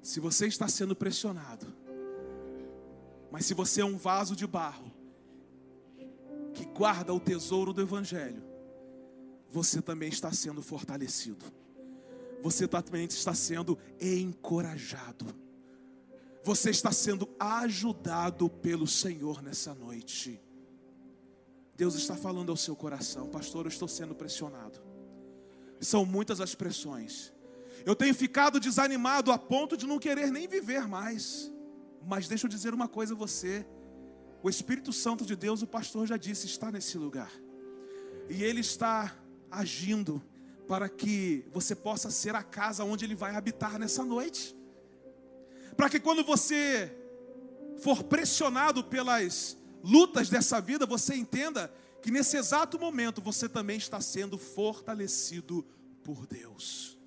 Se 0.00 0.20
você 0.20 0.46
está 0.46 0.68
sendo 0.68 0.94
pressionado, 0.94 1.66
mas 3.30 3.44
se 3.44 3.52
você 3.52 3.80
é 3.80 3.84
um 3.84 3.98
vaso 3.98 4.34
de 4.34 4.46
barro, 4.46 4.97
que 6.54 6.64
guarda 6.64 7.12
o 7.12 7.20
tesouro 7.20 7.72
do 7.72 7.80
Evangelho, 7.80 8.42
você 9.48 9.80
também 9.80 10.08
está 10.08 10.32
sendo 10.32 10.62
fortalecido, 10.62 11.44
você 12.42 12.68
também 12.68 13.04
está 13.04 13.34
sendo 13.34 13.78
encorajado, 14.00 15.26
você 16.44 16.70
está 16.70 16.92
sendo 16.92 17.28
ajudado 17.38 18.48
pelo 18.48 18.86
Senhor 18.86 19.42
nessa 19.42 19.74
noite. 19.74 20.40
Deus 21.76 21.94
está 21.94 22.16
falando 22.16 22.50
ao 22.50 22.56
seu 22.56 22.74
coração, 22.74 23.28
pastor, 23.28 23.66
eu 23.66 23.70
estou 23.70 23.86
sendo 23.86 24.14
pressionado. 24.14 24.80
São 25.80 26.04
muitas 26.04 26.40
as 26.40 26.54
pressões. 26.54 27.32
Eu 27.86 27.94
tenho 27.94 28.14
ficado 28.14 28.58
desanimado 28.58 29.30
a 29.30 29.38
ponto 29.38 29.76
de 29.76 29.86
não 29.86 29.98
querer 29.98 30.30
nem 30.30 30.48
viver 30.48 30.86
mais. 30.88 31.52
Mas 32.02 32.26
deixa 32.26 32.46
eu 32.46 32.50
dizer 32.50 32.74
uma 32.74 32.88
coisa 32.88 33.14
a 33.14 33.16
você. 33.16 33.66
O 34.42 34.48
Espírito 34.48 34.92
Santo 34.92 35.24
de 35.24 35.34
Deus, 35.34 35.62
o 35.62 35.66
pastor 35.66 36.06
já 36.06 36.16
disse, 36.16 36.46
está 36.46 36.70
nesse 36.70 36.96
lugar. 36.96 37.30
E 38.28 38.42
ele 38.42 38.60
está 38.60 39.16
agindo 39.50 40.22
para 40.66 40.88
que 40.88 41.44
você 41.52 41.74
possa 41.74 42.10
ser 42.10 42.34
a 42.34 42.42
casa 42.42 42.84
onde 42.84 43.04
ele 43.04 43.14
vai 43.14 43.34
habitar 43.34 43.78
nessa 43.78 44.04
noite. 44.04 44.54
Para 45.76 45.88
que 45.88 45.98
quando 45.98 46.22
você 46.22 46.94
for 47.78 48.04
pressionado 48.04 48.84
pelas 48.84 49.56
lutas 49.82 50.28
dessa 50.28 50.60
vida, 50.60 50.84
você 50.84 51.14
entenda 51.14 51.72
que 52.02 52.10
nesse 52.10 52.36
exato 52.36 52.78
momento 52.78 53.20
você 53.20 53.48
também 53.48 53.78
está 53.78 54.00
sendo 54.00 54.36
fortalecido 54.38 55.66
por 56.04 56.26
Deus. 56.26 56.98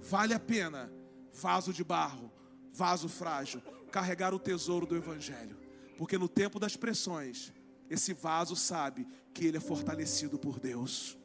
Vale 0.00 0.34
a 0.34 0.40
pena, 0.40 0.92
vaso 1.32 1.72
de 1.72 1.82
barro, 1.82 2.30
vaso 2.72 3.08
frágil, 3.08 3.62
carregar 3.90 4.34
o 4.34 4.38
tesouro 4.38 4.86
do 4.86 4.96
Evangelho. 4.96 5.65
Porque 5.96 6.18
no 6.18 6.28
tempo 6.28 6.58
das 6.58 6.76
pressões, 6.76 7.52
esse 7.88 8.12
vaso 8.12 8.54
sabe 8.54 9.06
que 9.32 9.46
ele 9.46 9.56
é 9.56 9.60
fortalecido 9.60 10.38
por 10.38 10.58
Deus. 10.58 11.16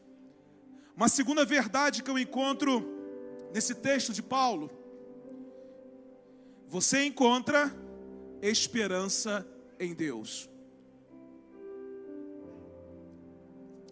Uma 0.95 1.09
segunda 1.09 1.43
verdade 1.45 2.03
que 2.03 2.09
eu 2.09 2.19
encontro 2.19 2.85
nesse 3.53 3.75
texto 3.75 4.13
de 4.13 4.21
Paulo, 4.21 4.69
você 6.67 7.03
encontra 7.03 7.73
esperança 8.41 9.45
em 9.79 9.93
Deus. 9.93 10.49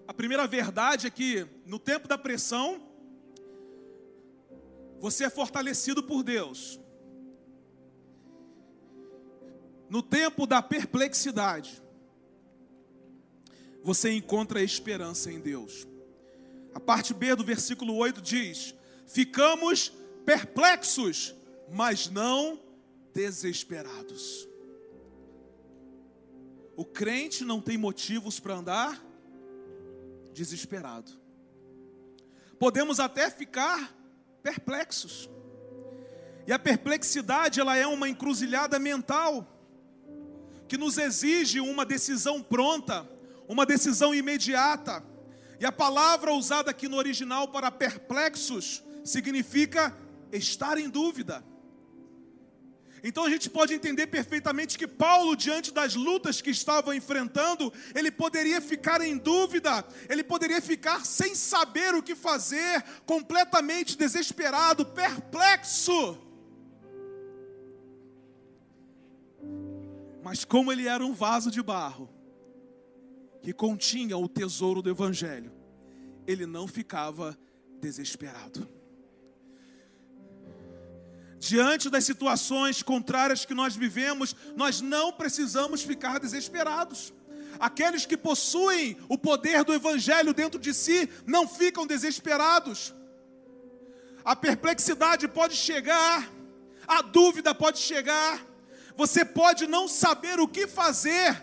A 0.07 0.13
primeira 0.13 0.47
verdade 0.47 1.07
é 1.07 1.09
que 1.09 1.45
no 1.65 1.77
tempo 1.77 2.07
da 2.07 2.17
pressão, 2.17 2.81
você 4.99 5.25
é 5.25 5.29
fortalecido 5.29 6.01
por 6.03 6.23
Deus. 6.23 6.79
No 9.89 10.03
tempo 10.03 10.45
da 10.45 10.61
perplexidade, 10.61 11.81
você 13.83 14.11
encontra 14.11 14.61
esperança 14.61 15.31
em 15.31 15.39
Deus. 15.39 15.87
A 16.73 16.79
parte 16.79 17.13
B 17.13 17.35
do 17.35 17.43
versículo 17.43 17.95
8 17.95 18.21
diz: 18.21 18.75
Ficamos 19.07 19.91
perplexos, 20.25 21.33
mas 21.71 22.07
não 22.07 22.61
desesperados. 23.13 24.47
O 26.75 26.85
crente 26.85 27.43
não 27.43 27.59
tem 27.59 27.77
motivos 27.77 28.39
para 28.39 28.53
andar 28.53 29.03
desesperado. 30.33 31.11
Podemos 32.59 32.99
até 32.99 33.29
ficar 33.31 33.93
perplexos. 34.43 35.27
E 36.45 36.53
a 36.53 36.59
perplexidade, 36.59 37.59
ela 37.59 37.75
é 37.75 37.87
uma 37.87 38.07
encruzilhada 38.07 38.77
mental 38.77 39.58
que 40.69 40.77
nos 40.77 40.97
exige 40.99 41.59
uma 41.59 41.83
decisão 41.83 42.41
pronta, 42.41 43.09
uma 43.47 43.65
decisão 43.65 44.13
imediata. 44.13 45.03
E 45.59 45.65
a 45.65 45.71
palavra 45.71 46.31
usada 46.31 46.69
aqui 46.69 46.87
no 46.87 46.95
original 46.95 47.47
para 47.47 47.71
perplexos 47.71 48.83
significa 49.03 49.97
estar 50.31 50.77
em 50.77 50.87
dúvida. 50.87 51.43
Então 53.03 53.25
a 53.25 53.29
gente 53.29 53.49
pode 53.49 53.73
entender 53.73 54.07
perfeitamente 54.07 54.77
que 54.77 54.85
Paulo, 54.85 55.35
diante 55.35 55.73
das 55.73 55.95
lutas 55.95 56.41
que 56.41 56.51
estava 56.51 56.95
enfrentando, 56.95 57.73
ele 57.95 58.11
poderia 58.11 58.61
ficar 58.61 59.01
em 59.01 59.17
dúvida, 59.17 59.83
ele 60.07 60.23
poderia 60.23 60.61
ficar 60.61 61.05
sem 61.05 61.33
saber 61.33 61.95
o 61.95 62.03
que 62.03 62.13
fazer, 62.13 62.83
completamente 63.05 63.97
desesperado, 63.97 64.85
perplexo. 64.85 66.28
Mas 70.21 70.43
como 70.43 70.71
ele 70.71 70.87
era 70.87 71.05
um 71.05 71.13
vaso 71.13 71.49
de 71.49 71.61
barro, 71.61 72.09
que 73.41 73.53
continha 73.53 74.17
o 74.17 74.27
tesouro 74.27 74.81
do 74.81 74.89
Evangelho, 74.89 75.51
ele 76.27 76.45
não 76.45 76.67
ficava 76.67 77.37
desesperado. 77.79 78.67
Diante 81.39 81.89
das 81.89 82.03
situações 82.03 82.83
contrárias 82.83 83.45
que 83.45 83.53
nós 83.53 83.75
vivemos, 83.75 84.35
nós 84.57 84.81
não 84.81 85.13
precisamos 85.13 85.81
ficar 85.81 86.19
desesperados. 86.19 87.13
Aqueles 87.57 88.05
que 88.05 88.17
possuem 88.17 88.97
o 89.07 89.17
poder 89.17 89.63
do 89.63 89.73
Evangelho 89.73 90.33
dentro 90.33 90.59
de 90.59 90.73
si 90.73 91.09
não 91.25 91.47
ficam 91.47 91.87
desesperados. 91.87 92.93
A 94.23 94.35
perplexidade 94.35 95.29
pode 95.29 95.55
chegar, 95.55 96.29
a 96.85 97.01
dúvida 97.01 97.55
pode 97.55 97.79
chegar, 97.79 98.45
você 98.99 99.23
pode 99.23 99.65
não 99.65 99.87
saber 99.87 100.41
o 100.41 100.47
que 100.55 100.67
fazer, 100.67 101.41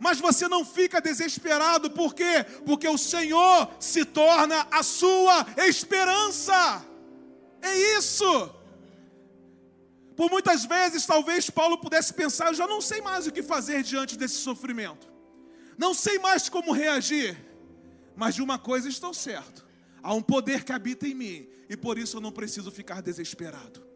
mas 0.00 0.18
você 0.18 0.48
não 0.48 0.64
fica 0.64 1.02
desesperado, 1.02 1.90
por 1.90 2.14
quê? 2.14 2.46
Porque 2.64 2.88
o 2.88 2.96
Senhor 2.96 3.70
se 3.78 4.06
torna 4.06 4.66
a 4.70 4.82
sua 4.82 5.46
esperança. 5.58 6.82
É 7.60 7.76
isso. 7.98 8.54
Por 10.16 10.30
muitas 10.30 10.64
vezes, 10.64 11.04
talvez 11.04 11.50
Paulo 11.50 11.76
pudesse 11.76 12.14
pensar: 12.14 12.46
eu 12.46 12.54
já 12.54 12.66
não 12.66 12.80
sei 12.80 13.02
mais 13.02 13.26
o 13.26 13.32
que 13.32 13.42
fazer 13.42 13.82
diante 13.82 14.16
desse 14.16 14.36
sofrimento, 14.36 15.12
não 15.76 15.92
sei 15.92 16.18
mais 16.18 16.48
como 16.48 16.72
reagir, 16.72 17.36
mas 18.16 18.34
de 18.34 18.40
uma 18.40 18.58
coisa 18.58 18.88
estou 18.88 19.12
certo: 19.12 19.66
há 20.02 20.14
um 20.14 20.22
poder 20.22 20.64
que 20.64 20.72
habita 20.72 21.06
em 21.06 21.14
mim, 21.14 21.48
e 21.68 21.76
por 21.76 21.98
isso 21.98 22.16
eu 22.16 22.22
não 22.22 22.32
preciso 22.32 22.70
ficar 22.70 23.02
desesperado. 23.02 23.87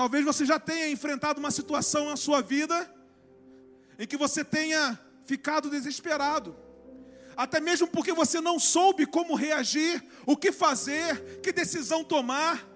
Talvez 0.00 0.24
você 0.24 0.46
já 0.46 0.58
tenha 0.58 0.88
enfrentado 0.88 1.38
uma 1.38 1.50
situação 1.50 2.06
na 2.06 2.16
sua 2.16 2.40
vida 2.40 2.90
em 3.98 4.06
que 4.06 4.16
você 4.16 4.42
tenha 4.42 4.98
ficado 5.26 5.68
desesperado, 5.68 6.56
até 7.36 7.60
mesmo 7.60 7.86
porque 7.86 8.10
você 8.14 8.40
não 8.40 8.58
soube 8.58 9.04
como 9.04 9.34
reagir, 9.34 10.02
o 10.24 10.38
que 10.38 10.52
fazer, 10.52 11.40
que 11.42 11.52
decisão 11.52 12.02
tomar. 12.02 12.66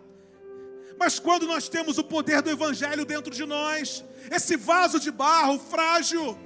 Mas 0.99 1.19
quando 1.19 1.47
nós 1.47 1.67
temos 1.67 1.97
o 1.97 2.05
poder 2.05 2.43
do 2.43 2.51
Evangelho 2.51 3.07
dentro 3.07 3.33
de 3.33 3.47
nós, 3.47 4.05
esse 4.31 4.55
vaso 4.55 5.01
de 5.01 5.11
barro 5.11 5.59
frágil, 5.59 6.39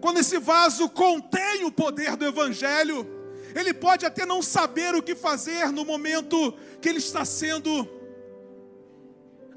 quando 0.00 0.20
esse 0.20 0.38
vaso 0.38 0.88
contém 0.88 1.64
o 1.64 1.72
poder 1.72 2.14
do 2.14 2.24
Evangelho, 2.24 3.04
ele 3.52 3.74
pode 3.74 4.06
até 4.06 4.24
não 4.24 4.42
saber 4.42 4.94
o 4.94 5.02
que 5.02 5.16
fazer 5.16 5.72
no 5.72 5.84
momento 5.84 6.56
que 6.80 6.88
ele 6.88 6.98
está 6.98 7.24
sendo 7.24 7.97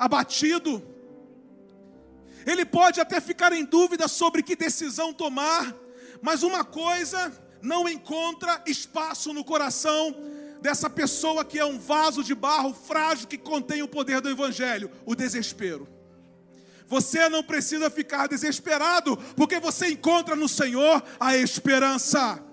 abatido, 0.01 0.83
ele 2.43 2.65
pode 2.65 2.99
até 2.99 3.21
ficar 3.21 3.53
em 3.53 3.63
dúvida 3.63 4.07
sobre 4.07 4.41
que 4.41 4.55
decisão 4.55 5.13
tomar, 5.13 5.75
mas 6.23 6.41
uma 6.41 6.65
coisa 6.65 7.31
não 7.61 7.87
encontra 7.87 8.63
espaço 8.65 9.31
no 9.31 9.43
coração 9.43 10.15
dessa 10.59 10.89
pessoa 10.89 11.45
que 11.45 11.59
é 11.59 11.65
um 11.65 11.77
vaso 11.77 12.23
de 12.23 12.33
barro 12.33 12.73
frágil 12.73 13.27
que 13.27 13.37
contém 13.37 13.83
o 13.83 13.87
poder 13.87 14.21
do 14.21 14.29
Evangelho: 14.29 14.89
o 15.05 15.13
desespero. 15.13 15.87
Você 16.87 17.29
não 17.29 17.43
precisa 17.43 17.87
ficar 17.91 18.27
desesperado, 18.27 19.15
porque 19.35 19.59
você 19.59 19.89
encontra 19.89 20.35
no 20.35 20.49
Senhor 20.49 21.03
a 21.19 21.37
esperança. 21.37 22.43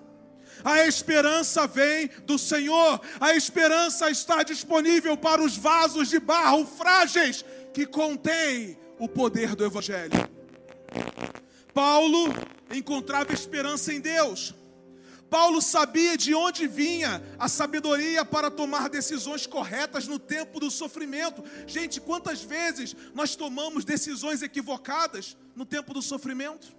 A 0.64 0.86
esperança 0.86 1.66
vem 1.66 2.10
do 2.24 2.38
Senhor, 2.38 3.00
a 3.20 3.34
esperança 3.34 4.10
está 4.10 4.42
disponível 4.42 5.16
para 5.16 5.42
os 5.42 5.56
vasos 5.56 6.08
de 6.08 6.18
barro 6.18 6.66
frágeis 6.66 7.44
que 7.72 7.86
contêm 7.86 8.78
o 8.98 9.08
poder 9.08 9.54
do 9.54 9.64
Evangelho. 9.64 10.28
Paulo 11.72 12.34
encontrava 12.74 13.32
esperança 13.32 13.92
em 13.92 14.00
Deus. 14.00 14.54
Paulo 15.30 15.60
sabia 15.60 16.16
de 16.16 16.34
onde 16.34 16.66
vinha 16.66 17.22
a 17.38 17.48
sabedoria 17.48 18.24
para 18.24 18.50
tomar 18.50 18.88
decisões 18.88 19.46
corretas 19.46 20.08
no 20.08 20.18
tempo 20.18 20.58
do 20.58 20.70
sofrimento. 20.70 21.44
Gente, 21.66 22.00
quantas 22.00 22.42
vezes 22.42 22.96
nós 23.14 23.36
tomamos 23.36 23.84
decisões 23.84 24.42
equivocadas 24.42 25.36
no 25.54 25.66
tempo 25.66 25.92
do 25.92 26.00
sofrimento? 26.00 26.74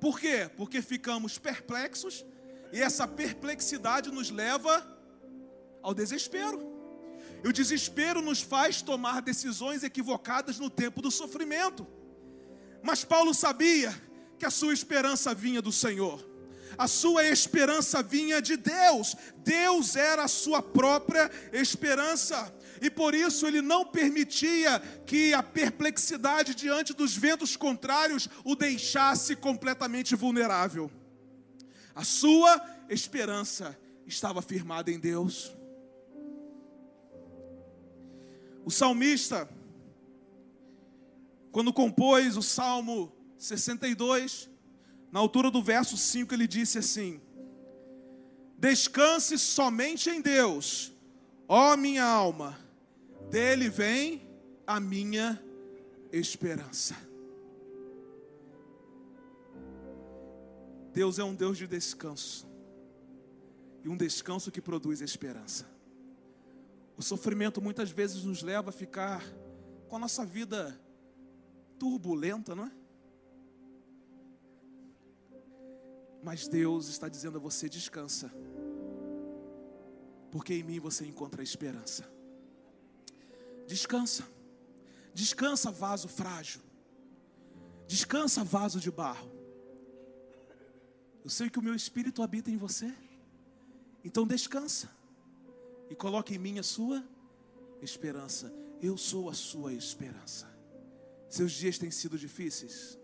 Por 0.00 0.18
quê? 0.18 0.48
Porque 0.56 0.80
ficamos 0.80 1.36
perplexos 1.36 2.24
e 2.72 2.80
essa 2.80 3.06
perplexidade 3.06 4.10
nos 4.10 4.30
leva 4.30 4.86
ao 5.82 5.94
desespero. 5.94 6.68
E 7.42 7.48
o 7.48 7.52
desespero 7.52 8.20
nos 8.20 8.40
faz 8.40 8.82
tomar 8.82 9.22
decisões 9.22 9.82
equivocadas 9.82 10.58
no 10.58 10.68
tempo 10.68 11.00
do 11.00 11.10
sofrimento. 11.10 11.86
Mas 12.82 13.04
Paulo 13.04 13.32
sabia 13.32 13.94
que 14.38 14.46
a 14.46 14.50
sua 14.50 14.72
esperança 14.72 15.34
vinha 15.34 15.60
do 15.60 15.72
Senhor 15.72 16.30
a 16.80 16.88
sua 16.88 17.26
esperança 17.26 18.02
vinha 18.02 18.40
de 18.40 18.56
Deus, 18.56 19.14
Deus 19.38 19.96
era 19.96 20.24
a 20.24 20.28
sua 20.28 20.62
própria 20.62 21.30
esperança. 21.52 22.52
E 22.80 22.88
por 22.88 23.14
isso 23.14 23.46
ele 23.46 23.60
não 23.60 23.84
permitia 23.84 24.80
que 25.04 25.34
a 25.34 25.42
perplexidade 25.42 26.54
diante 26.54 26.94
dos 26.94 27.14
ventos 27.14 27.54
contrários 27.54 28.28
o 28.44 28.54
deixasse 28.54 29.36
completamente 29.36 30.14
vulnerável. 30.16 30.90
A 31.94 32.04
sua 32.04 32.60
esperança 32.88 33.78
estava 34.06 34.42
firmada 34.42 34.90
em 34.90 34.98
Deus. 34.98 35.56
O 38.64 38.70
salmista, 38.70 39.48
quando 41.50 41.72
compôs 41.72 42.36
o 42.36 42.42
Salmo 42.42 43.12
62, 43.38 44.48
na 45.10 45.18
altura 45.18 45.50
do 45.50 45.62
verso 45.62 45.96
5, 45.96 46.32
ele 46.34 46.46
disse 46.46 46.78
assim: 46.78 47.20
Descanse 48.58 49.38
somente 49.38 50.10
em 50.10 50.20
Deus, 50.20 50.92
ó 51.48 51.76
minha 51.76 52.04
alma, 52.04 52.58
dele 53.30 53.68
vem 53.68 54.28
a 54.66 54.78
minha 54.78 55.42
esperança. 56.12 57.09
Deus 60.92 61.18
é 61.18 61.24
um 61.24 61.34
Deus 61.34 61.56
de 61.56 61.66
descanso, 61.66 62.46
e 63.84 63.88
um 63.88 63.96
descanso 63.96 64.50
que 64.50 64.60
produz 64.60 65.00
esperança. 65.00 65.66
O 66.96 67.02
sofrimento 67.02 67.62
muitas 67.62 67.90
vezes 67.90 68.24
nos 68.24 68.42
leva 68.42 68.70
a 68.70 68.72
ficar 68.72 69.24
com 69.88 69.96
a 69.96 69.98
nossa 69.98 70.24
vida 70.26 70.78
turbulenta, 71.78 72.54
não 72.54 72.64
é? 72.64 72.72
Mas 76.22 76.46
Deus 76.46 76.88
está 76.88 77.08
dizendo 77.08 77.38
a 77.38 77.40
você: 77.40 77.68
descansa, 77.68 78.30
porque 80.30 80.54
em 80.54 80.62
mim 80.62 80.78
você 80.78 81.06
encontra 81.06 81.42
esperança. 81.42 82.04
Descansa, 83.66 84.24
descansa, 85.14 85.70
vaso 85.70 86.08
frágil, 86.08 86.60
descansa, 87.86 88.44
vaso 88.44 88.78
de 88.78 88.90
barro. 88.90 89.39
Eu 91.22 91.30
sei 91.30 91.50
que 91.50 91.58
o 91.58 91.62
meu 91.62 91.74
espírito 91.74 92.22
habita 92.22 92.50
em 92.50 92.56
você, 92.56 92.94
então 94.02 94.26
descansa 94.26 94.90
e 95.90 95.94
coloque 95.94 96.34
em 96.34 96.38
mim 96.38 96.58
a 96.58 96.62
sua 96.62 97.04
esperança. 97.82 98.52
Eu 98.80 98.96
sou 98.96 99.28
a 99.28 99.34
sua 99.34 99.74
esperança. 99.74 100.48
Seus 101.28 101.52
dias 101.52 101.78
têm 101.78 101.90
sido 101.90 102.18
difíceis. 102.18 102.98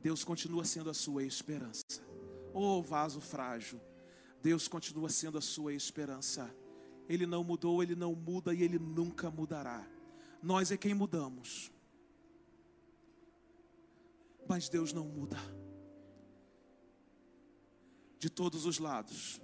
Deus 0.00 0.24
continua 0.24 0.64
sendo 0.64 0.88
a 0.88 0.94
sua 0.94 1.24
esperança. 1.24 1.82
Oh, 2.54 2.82
vaso 2.82 3.20
frágil, 3.20 3.80
Deus 4.42 4.66
continua 4.66 5.08
sendo 5.08 5.38
a 5.38 5.40
sua 5.40 5.74
esperança. 5.74 6.54
Ele 7.08 7.26
não 7.26 7.42
mudou, 7.42 7.82
ele 7.82 7.96
não 7.96 8.14
muda 8.14 8.54
e 8.54 8.62
ele 8.62 8.78
nunca 8.78 9.30
mudará. 9.30 9.86
Nós 10.42 10.70
é 10.70 10.76
quem 10.76 10.94
mudamos. 10.94 11.70
Mas 14.48 14.68
Deus 14.68 14.92
não 14.92 15.04
muda. 15.04 15.36
De 18.20 18.28
todos 18.28 18.66
os 18.66 18.78
lados, 18.78 19.40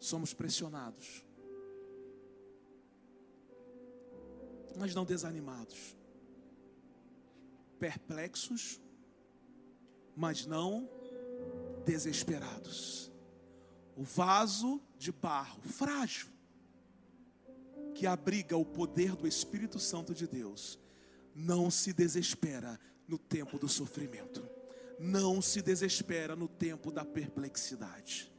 somos 0.00 0.34
pressionados, 0.34 1.24
mas 4.76 4.92
não 4.92 5.04
desanimados. 5.04 5.96
Perplexos, 7.78 8.80
mas 10.16 10.46
não 10.46 10.90
desesperados. 11.86 13.12
O 13.96 14.02
vaso 14.02 14.80
de 14.98 15.12
barro 15.12 15.62
frágil, 15.62 16.26
que 17.94 18.04
abriga 18.04 18.56
o 18.56 18.64
poder 18.64 19.14
do 19.14 19.28
Espírito 19.28 19.78
Santo 19.78 20.12
de 20.12 20.26
Deus, 20.26 20.76
não 21.32 21.70
se 21.70 21.92
desespera 21.92 22.80
no 23.06 23.16
tempo 23.16 23.60
do 23.60 23.68
sofrimento, 23.68 24.57
não 24.98 25.40
se 25.40 25.62
desespera 25.62 26.34
no 26.34 26.48
tempo 26.48 26.90
da 26.90 27.04
perplexidade. 27.04 28.30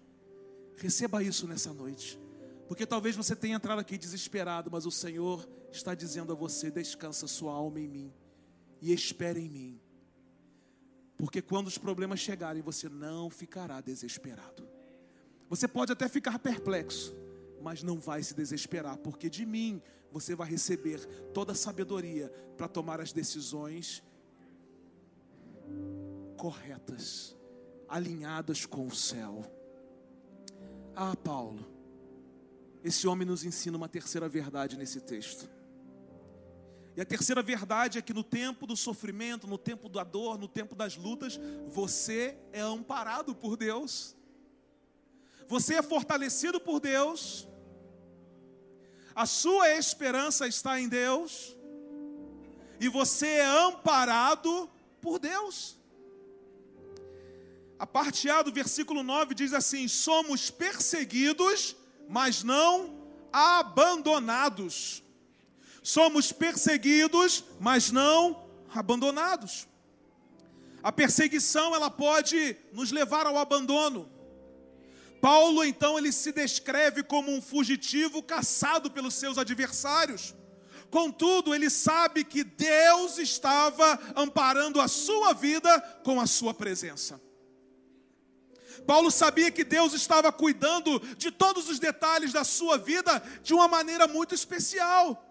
Receba 0.76 1.24
isso 1.24 1.48
nessa 1.48 1.74
noite, 1.74 2.20
porque 2.68 2.86
talvez 2.86 3.16
você 3.16 3.36
tenha 3.36 3.56
entrado 3.56 3.80
aqui 3.80 3.98
desesperado, 3.98 4.70
mas 4.72 4.86
o 4.86 4.92
Senhor 4.92 5.48
está 5.72 5.96
dizendo 5.96 6.32
a 6.32 6.36
você: 6.36 6.70
descansa 6.70 7.28
sua 7.28 7.54
alma 7.54 7.80
em 7.80 7.88
mim 7.88 8.14
e 8.82 8.94
espere 8.94 9.40
em 9.40 9.50
mim. 9.50 9.82
Porque 11.18 11.42
quando 11.42 11.68
os 11.68 11.78
problemas 11.78 12.20
chegarem, 12.20 12.62
você 12.62 12.88
não 12.88 13.30
ficará 13.30 13.82
desesperado. 13.82 14.68
Você 15.50 15.68
pode 15.68 15.92
até 15.92 16.08
ficar 16.08 16.40
perplexo, 16.40 17.14
mas 17.62 17.84
não 17.84 18.00
vai 18.00 18.24
se 18.24 18.34
desesperar, 18.34 18.98
porque 18.98 19.30
de 19.30 19.46
mim 19.46 19.82
você 20.12 20.34
vai 20.34 20.50
receber 20.50 21.06
toda 21.34 21.52
a 21.52 21.56
sabedoria 21.56 22.30
para 22.56 22.68
tomar 22.68 23.02
as 23.02 23.12
decisões 23.12 24.02
corretas, 26.40 27.36
alinhadas 27.90 28.66
com 28.66 28.88
o 28.88 28.96
céu. 28.96 29.44
Ah, 30.96 31.14
Paulo, 31.14 31.68
esse 32.82 33.06
homem 33.06 33.28
nos 33.28 33.44
ensina 33.44 33.76
uma 33.76 33.90
terceira 33.90 34.30
verdade 34.30 34.78
nesse 34.78 35.02
texto. 35.02 35.50
E 36.96 37.02
a 37.02 37.06
terceira 37.06 37.44
verdade 37.44 37.98
é 37.98 38.02
que 38.02 38.14
no 38.14 38.24
tempo 38.24 38.66
do 38.66 38.78
sofrimento, 38.78 39.48
no 39.48 39.58
tempo 39.58 39.90
da 39.90 40.02
dor, 40.02 40.38
no 40.40 40.48
tempo 40.48 40.76
das 40.76 40.96
lutas, 40.96 41.38
você 41.68 42.38
é 42.54 42.62
amparado 42.62 43.36
por 43.36 43.58
Deus. 43.58 44.16
Você 45.46 45.76
é 45.76 45.82
fortalecido 45.82 46.58
por 46.60 46.80
Deus. 46.80 47.50
A 49.14 49.26
sua 49.26 49.72
esperança 49.76 50.48
está 50.48 50.80
em 50.80 50.88
Deus. 50.88 51.54
E 52.80 52.88
você 52.88 53.28
é 53.28 53.46
amparado 53.46 54.70
por 55.02 55.20
Deus. 55.20 55.79
A 57.80 57.88
parte 57.88 58.30
A 58.30 58.42
do 58.42 58.52
versículo 58.52 59.02
9 59.02 59.34
diz 59.34 59.54
assim: 59.54 59.88
Somos 59.88 60.52
perseguidos, 60.52 61.78
mas 62.10 62.44
não 62.44 63.00
abandonados. 63.32 65.02
Somos 65.82 66.34
perseguidos, 66.34 67.46
mas 67.58 67.90
não 67.90 68.46
abandonados. 68.76 69.66
A 70.84 70.92
perseguição 70.92 71.74
ela 71.74 71.90
pode 71.90 72.58
nos 72.74 72.92
levar 72.92 73.26
ao 73.26 73.38
abandono. 73.38 74.10
Paulo 75.22 75.64
então 75.64 75.98
ele 75.98 76.12
se 76.12 76.34
descreve 76.34 77.02
como 77.02 77.32
um 77.32 77.42
fugitivo 77.42 78.22
caçado 78.22 78.92
pelos 78.92 79.14
seus 79.14 79.38
adversários. 79.38 80.36
Contudo, 80.90 81.54
ele 81.54 81.70
sabe 81.70 82.24
que 82.24 82.44
Deus 82.44 83.18
estava 83.20 84.00
amparando 84.16 84.82
a 84.82 84.88
sua 84.88 85.34
vida 85.34 85.80
com 86.04 86.20
a 86.20 86.26
sua 86.26 86.54
presença. 86.54 87.29
Paulo 88.86 89.12
sabia 89.12 89.52
que 89.52 89.64
Deus 89.64 89.94
estava 89.94 90.32
cuidando 90.32 91.00
de 91.16 91.32
todos 91.32 91.70
os 91.70 91.80
detalhes 91.80 92.34
da 92.34 92.44
sua 92.44 92.78
vida 92.78 93.22
de 93.44 93.54
uma 93.54 93.68
maneira 93.68 94.08
muito 94.08 94.34
especial. 94.34 95.26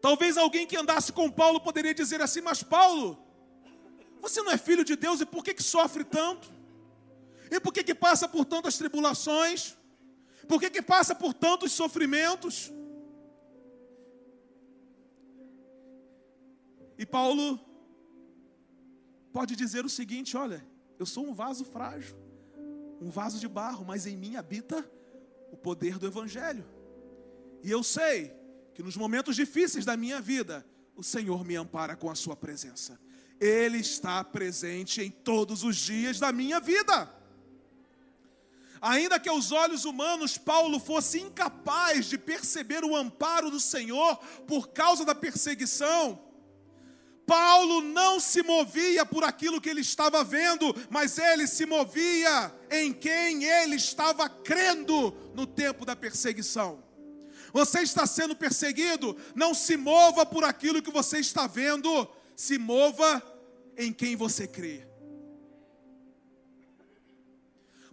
Talvez 0.00 0.36
alguém 0.36 0.66
que 0.66 0.76
andasse 0.76 1.12
com 1.12 1.30
Paulo 1.30 1.60
poderia 1.60 1.94
dizer 1.94 2.20
assim: 2.20 2.40
Mas 2.40 2.62
Paulo, 2.62 3.18
você 4.20 4.42
não 4.42 4.52
é 4.52 4.58
filho 4.58 4.84
de 4.84 4.96
Deus 4.96 5.20
e 5.20 5.26
por 5.26 5.42
que, 5.42 5.54
que 5.54 5.62
sofre 5.62 6.04
tanto? 6.04 6.52
E 7.50 7.60
por 7.60 7.72
que, 7.72 7.84
que 7.84 7.94
passa 7.94 8.28
por 8.28 8.44
tantas 8.44 8.76
tribulações? 8.76 9.76
Por 10.48 10.60
que, 10.60 10.70
que 10.70 10.82
passa 10.82 11.14
por 11.14 11.32
tantos 11.32 11.72
sofrimentos? 11.72 12.70
E 16.98 17.04
Paulo 17.04 17.60
pode 19.32 19.56
dizer 19.56 19.84
o 19.84 19.90
seguinte: 19.90 20.36
olha, 20.36 20.64
eu 21.04 21.06
sou 21.06 21.26
um 21.26 21.34
vaso 21.34 21.66
frágil, 21.66 22.16
um 22.98 23.10
vaso 23.10 23.38
de 23.38 23.46
barro, 23.46 23.84
mas 23.84 24.06
em 24.06 24.16
mim 24.16 24.36
habita 24.36 24.82
o 25.52 25.56
poder 25.56 25.98
do 25.98 26.06
Evangelho. 26.06 26.64
E 27.62 27.70
eu 27.70 27.82
sei 27.82 28.32
que 28.72 28.82
nos 28.82 28.96
momentos 28.96 29.36
difíceis 29.36 29.84
da 29.84 29.98
minha 29.98 30.18
vida, 30.18 30.66
o 30.96 31.02
Senhor 31.02 31.44
me 31.44 31.56
ampara 31.56 31.94
com 31.94 32.10
a 32.10 32.14
Sua 32.14 32.34
presença. 32.34 32.98
Ele 33.38 33.76
está 33.80 34.24
presente 34.24 35.02
em 35.02 35.10
todos 35.10 35.62
os 35.62 35.76
dias 35.76 36.18
da 36.18 36.32
minha 36.32 36.58
vida. 36.58 37.14
Ainda 38.80 39.20
que 39.20 39.28
aos 39.28 39.52
olhos 39.52 39.84
humanos 39.84 40.38
Paulo 40.38 40.80
fosse 40.80 41.20
incapaz 41.20 42.06
de 42.06 42.16
perceber 42.16 42.82
o 42.82 42.96
amparo 42.96 43.50
do 43.50 43.60
Senhor 43.60 44.16
por 44.46 44.68
causa 44.68 45.04
da 45.04 45.14
perseguição, 45.14 46.18
Paulo 47.26 47.80
não 47.80 48.20
se 48.20 48.42
movia 48.42 49.06
por 49.06 49.24
aquilo 49.24 49.60
que 49.60 49.68
ele 49.68 49.80
estava 49.80 50.22
vendo, 50.22 50.74
mas 50.90 51.18
ele 51.18 51.46
se 51.46 51.64
movia 51.64 52.54
em 52.70 52.92
quem 52.92 53.44
ele 53.44 53.76
estava 53.76 54.28
crendo 54.28 55.10
no 55.34 55.46
tempo 55.46 55.84
da 55.84 55.96
perseguição. 55.96 56.82
Você 57.52 57.80
está 57.80 58.06
sendo 58.06 58.34
perseguido, 58.34 59.16
não 59.34 59.54
se 59.54 59.76
mova 59.76 60.26
por 60.26 60.44
aquilo 60.44 60.82
que 60.82 60.90
você 60.90 61.18
está 61.18 61.46
vendo, 61.46 62.08
se 62.34 62.58
mova 62.58 63.22
em 63.76 63.92
quem 63.92 64.16
você 64.16 64.46
crê. 64.46 64.86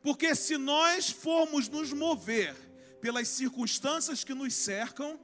Porque 0.02 0.34
se 0.34 0.58
nós 0.58 1.12
formos 1.12 1.70
nos 1.70 1.94
mover 1.94 2.56
pelas 3.00 3.28
circunstâncias 3.28 4.24
que 4.24 4.34
nos 4.34 4.54
cercam, 4.54 5.20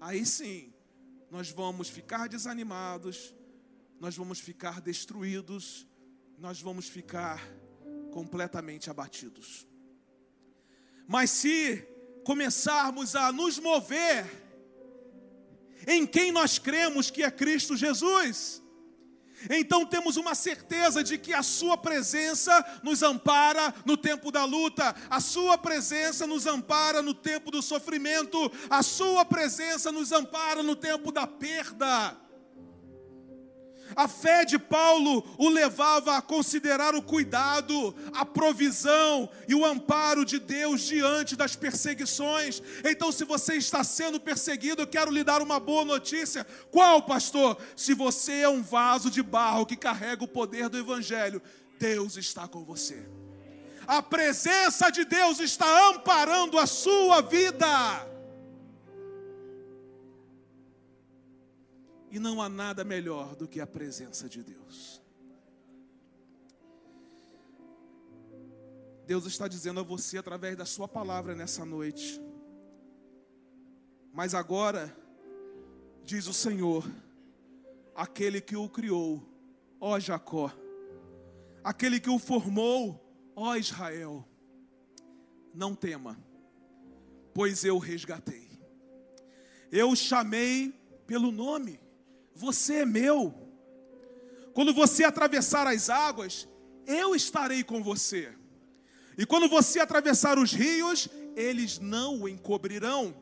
aí 0.00 0.24
sim, 0.24 0.72
nós 1.30 1.50
vamos 1.50 1.88
ficar 1.88 2.28
desanimados, 2.28 3.34
nós 4.02 4.16
vamos 4.16 4.40
ficar 4.40 4.80
destruídos, 4.80 5.86
nós 6.36 6.60
vamos 6.60 6.88
ficar 6.88 7.40
completamente 8.10 8.90
abatidos. 8.90 9.64
Mas 11.06 11.30
se 11.30 11.76
começarmos 12.24 13.14
a 13.14 13.30
nos 13.30 13.60
mover 13.60 14.26
em 15.86 16.04
quem 16.04 16.32
nós 16.32 16.58
cremos 16.58 17.12
que 17.12 17.22
é 17.22 17.30
Cristo 17.30 17.76
Jesus, 17.76 18.60
então 19.48 19.86
temos 19.86 20.16
uma 20.16 20.34
certeza 20.34 21.04
de 21.04 21.16
que 21.16 21.32
a 21.32 21.44
Sua 21.44 21.76
presença 21.76 22.80
nos 22.82 23.04
ampara 23.04 23.72
no 23.86 23.96
tempo 23.96 24.32
da 24.32 24.44
luta, 24.44 24.96
a 25.08 25.20
Sua 25.20 25.56
presença 25.56 26.26
nos 26.26 26.44
ampara 26.44 27.02
no 27.02 27.14
tempo 27.14 27.52
do 27.52 27.62
sofrimento, 27.62 28.50
a 28.68 28.82
Sua 28.82 29.24
presença 29.24 29.92
nos 29.92 30.10
ampara 30.10 30.60
no 30.60 30.74
tempo 30.74 31.12
da 31.12 31.24
perda. 31.24 32.20
A 33.94 34.08
fé 34.08 34.44
de 34.44 34.58
Paulo 34.58 35.24
o 35.38 35.48
levava 35.48 36.16
a 36.16 36.22
considerar 36.22 36.94
o 36.94 37.02
cuidado, 37.02 37.94
a 38.12 38.24
provisão 38.24 39.28
e 39.48 39.54
o 39.54 39.64
amparo 39.64 40.24
de 40.24 40.38
Deus 40.38 40.82
diante 40.82 41.36
das 41.36 41.56
perseguições. 41.56 42.62
Então, 42.84 43.10
se 43.12 43.24
você 43.24 43.54
está 43.54 43.82
sendo 43.84 44.20
perseguido, 44.20 44.82
eu 44.82 44.86
quero 44.86 45.10
lhe 45.10 45.24
dar 45.24 45.42
uma 45.42 45.58
boa 45.60 45.84
notícia. 45.84 46.46
Qual, 46.70 47.02
pastor? 47.02 47.58
Se 47.76 47.94
você 47.94 48.40
é 48.40 48.48
um 48.48 48.62
vaso 48.62 49.10
de 49.10 49.22
barro 49.22 49.66
que 49.66 49.76
carrega 49.76 50.24
o 50.24 50.28
poder 50.28 50.68
do 50.68 50.78
Evangelho, 50.78 51.42
Deus 51.78 52.16
está 52.16 52.46
com 52.46 52.64
você. 52.64 53.08
A 53.86 54.00
presença 54.00 54.90
de 54.90 55.04
Deus 55.04 55.40
está 55.40 55.90
amparando 55.90 56.58
a 56.58 56.66
sua 56.66 57.20
vida. 57.20 58.11
E 62.12 62.18
não 62.18 62.42
há 62.42 62.48
nada 62.48 62.84
melhor 62.84 63.34
do 63.34 63.48
que 63.48 63.58
a 63.58 63.66
presença 63.66 64.28
de 64.28 64.42
Deus. 64.42 65.00
Deus 69.06 69.24
está 69.24 69.48
dizendo 69.48 69.80
a 69.80 69.82
você 69.82 70.18
através 70.18 70.54
da 70.54 70.66
Sua 70.66 70.86
palavra 70.86 71.34
nessa 71.34 71.64
noite. 71.64 72.20
Mas 74.12 74.34
agora, 74.34 74.94
diz 76.04 76.26
o 76.26 76.34
Senhor, 76.34 76.86
aquele 77.96 78.42
que 78.42 78.56
o 78.56 78.68
criou, 78.68 79.26
ó 79.80 79.98
Jacó, 79.98 80.52
aquele 81.64 81.98
que 81.98 82.10
o 82.10 82.18
formou, 82.18 83.02
ó 83.34 83.56
Israel, 83.56 84.22
não 85.54 85.74
tema, 85.74 86.22
pois 87.32 87.64
eu 87.64 87.78
resgatei. 87.78 88.50
Eu 89.70 89.96
chamei 89.96 90.78
pelo 91.06 91.32
nome 91.32 91.80
você 92.34 92.76
é 92.76 92.86
meu. 92.86 93.34
Quando 94.54 94.72
você 94.74 95.04
atravessar 95.04 95.66
as 95.66 95.88
águas, 95.88 96.48
eu 96.86 97.14
estarei 97.14 97.62
com 97.62 97.82
você. 97.82 98.32
E 99.16 99.26
quando 99.26 99.48
você 99.48 99.80
atravessar 99.80 100.38
os 100.38 100.52
rios, 100.52 101.08
eles 101.36 101.78
não 101.78 102.22
o 102.22 102.28
encobrirão. 102.28 103.14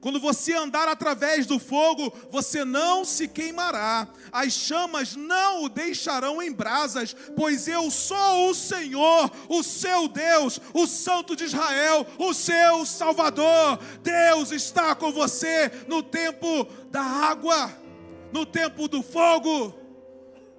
Quando 0.00 0.20
você 0.20 0.54
andar 0.54 0.86
através 0.86 1.44
do 1.44 1.58
fogo, 1.58 2.12
você 2.30 2.64
não 2.64 3.04
se 3.04 3.26
queimará, 3.26 4.06
as 4.30 4.52
chamas 4.52 5.16
não 5.16 5.64
o 5.64 5.68
deixarão 5.68 6.40
em 6.40 6.52
brasas, 6.52 7.16
pois 7.34 7.66
eu 7.66 7.90
sou 7.90 8.50
o 8.50 8.54
Senhor, 8.54 9.30
o 9.48 9.60
seu 9.60 10.06
Deus, 10.06 10.60
o 10.72 10.86
Santo 10.86 11.34
de 11.34 11.44
Israel, 11.44 12.06
o 12.16 12.32
seu 12.32 12.86
Salvador. 12.86 13.80
Deus 14.00 14.52
está 14.52 14.94
com 14.94 15.10
você 15.10 15.68
no 15.88 16.00
tempo 16.00 16.64
da 16.90 17.02
água, 17.02 17.76
no 18.32 18.46
tempo 18.46 18.88
do 18.88 19.02
fogo, 19.02 19.74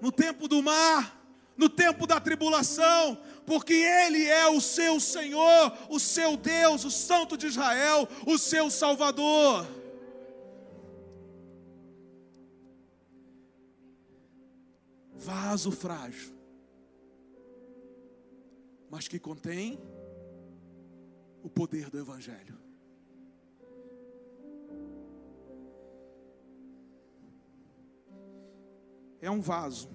no 0.02 0.12
tempo 0.12 0.48
do 0.48 0.62
mar, 0.62 1.18
no 1.58 1.70
tempo 1.70 2.06
da 2.06 2.20
tribulação, 2.20 3.18
porque 3.46 3.74
Ele 3.74 4.26
é 4.26 4.48
o 4.48 4.62
seu 4.62 5.00
Senhor, 5.00 5.74
o 5.90 6.00
seu 6.00 6.38
Deus, 6.38 6.86
o 6.86 6.92
Santo 6.92 7.38
de 7.38 7.48
Israel, 7.48 8.08
o 8.26 8.38
seu 8.38 8.70
Salvador. 8.70 9.66
Vaso 15.16 15.72
frágil, 15.72 16.34
mas 18.90 19.08
que 19.08 19.20
contém 19.20 19.80
o 21.44 21.50
poder 21.50 21.90
do 21.90 22.00
Evangelho. 22.00 22.59
É 29.22 29.30
um 29.30 29.42
vaso 29.42 29.90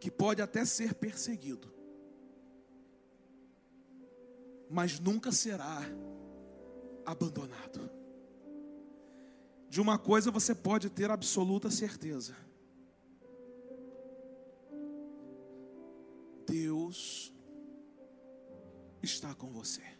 que 0.00 0.10
pode 0.10 0.40
até 0.40 0.64
ser 0.64 0.94
perseguido, 0.94 1.72
mas 4.70 4.98
nunca 4.98 5.30
será 5.30 5.80
abandonado. 7.04 7.90
De 9.68 9.80
uma 9.80 9.98
coisa 9.98 10.30
você 10.30 10.54
pode 10.54 10.88
ter 10.88 11.10
absoluta 11.10 11.70
certeza: 11.70 12.34
Deus 16.46 17.32
está 19.02 19.34
com 19.34 19.50
você. 19.50 19.99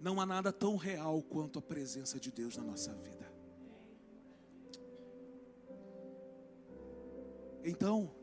Não 0.00 0.20
há 0.20 0.26
nada 0.26 0.52
tão 0.52 0.76
real 0.76 1.22
quanto 1.22 1.58
a 1.58 1.62
presença 1.62 2.20
de 2.20 2.30
Deus 2.30 2.56
na 2.56 2.62
nossa 2.62 2.94
vida. 2.94 3.26
Então, 7.64 8.14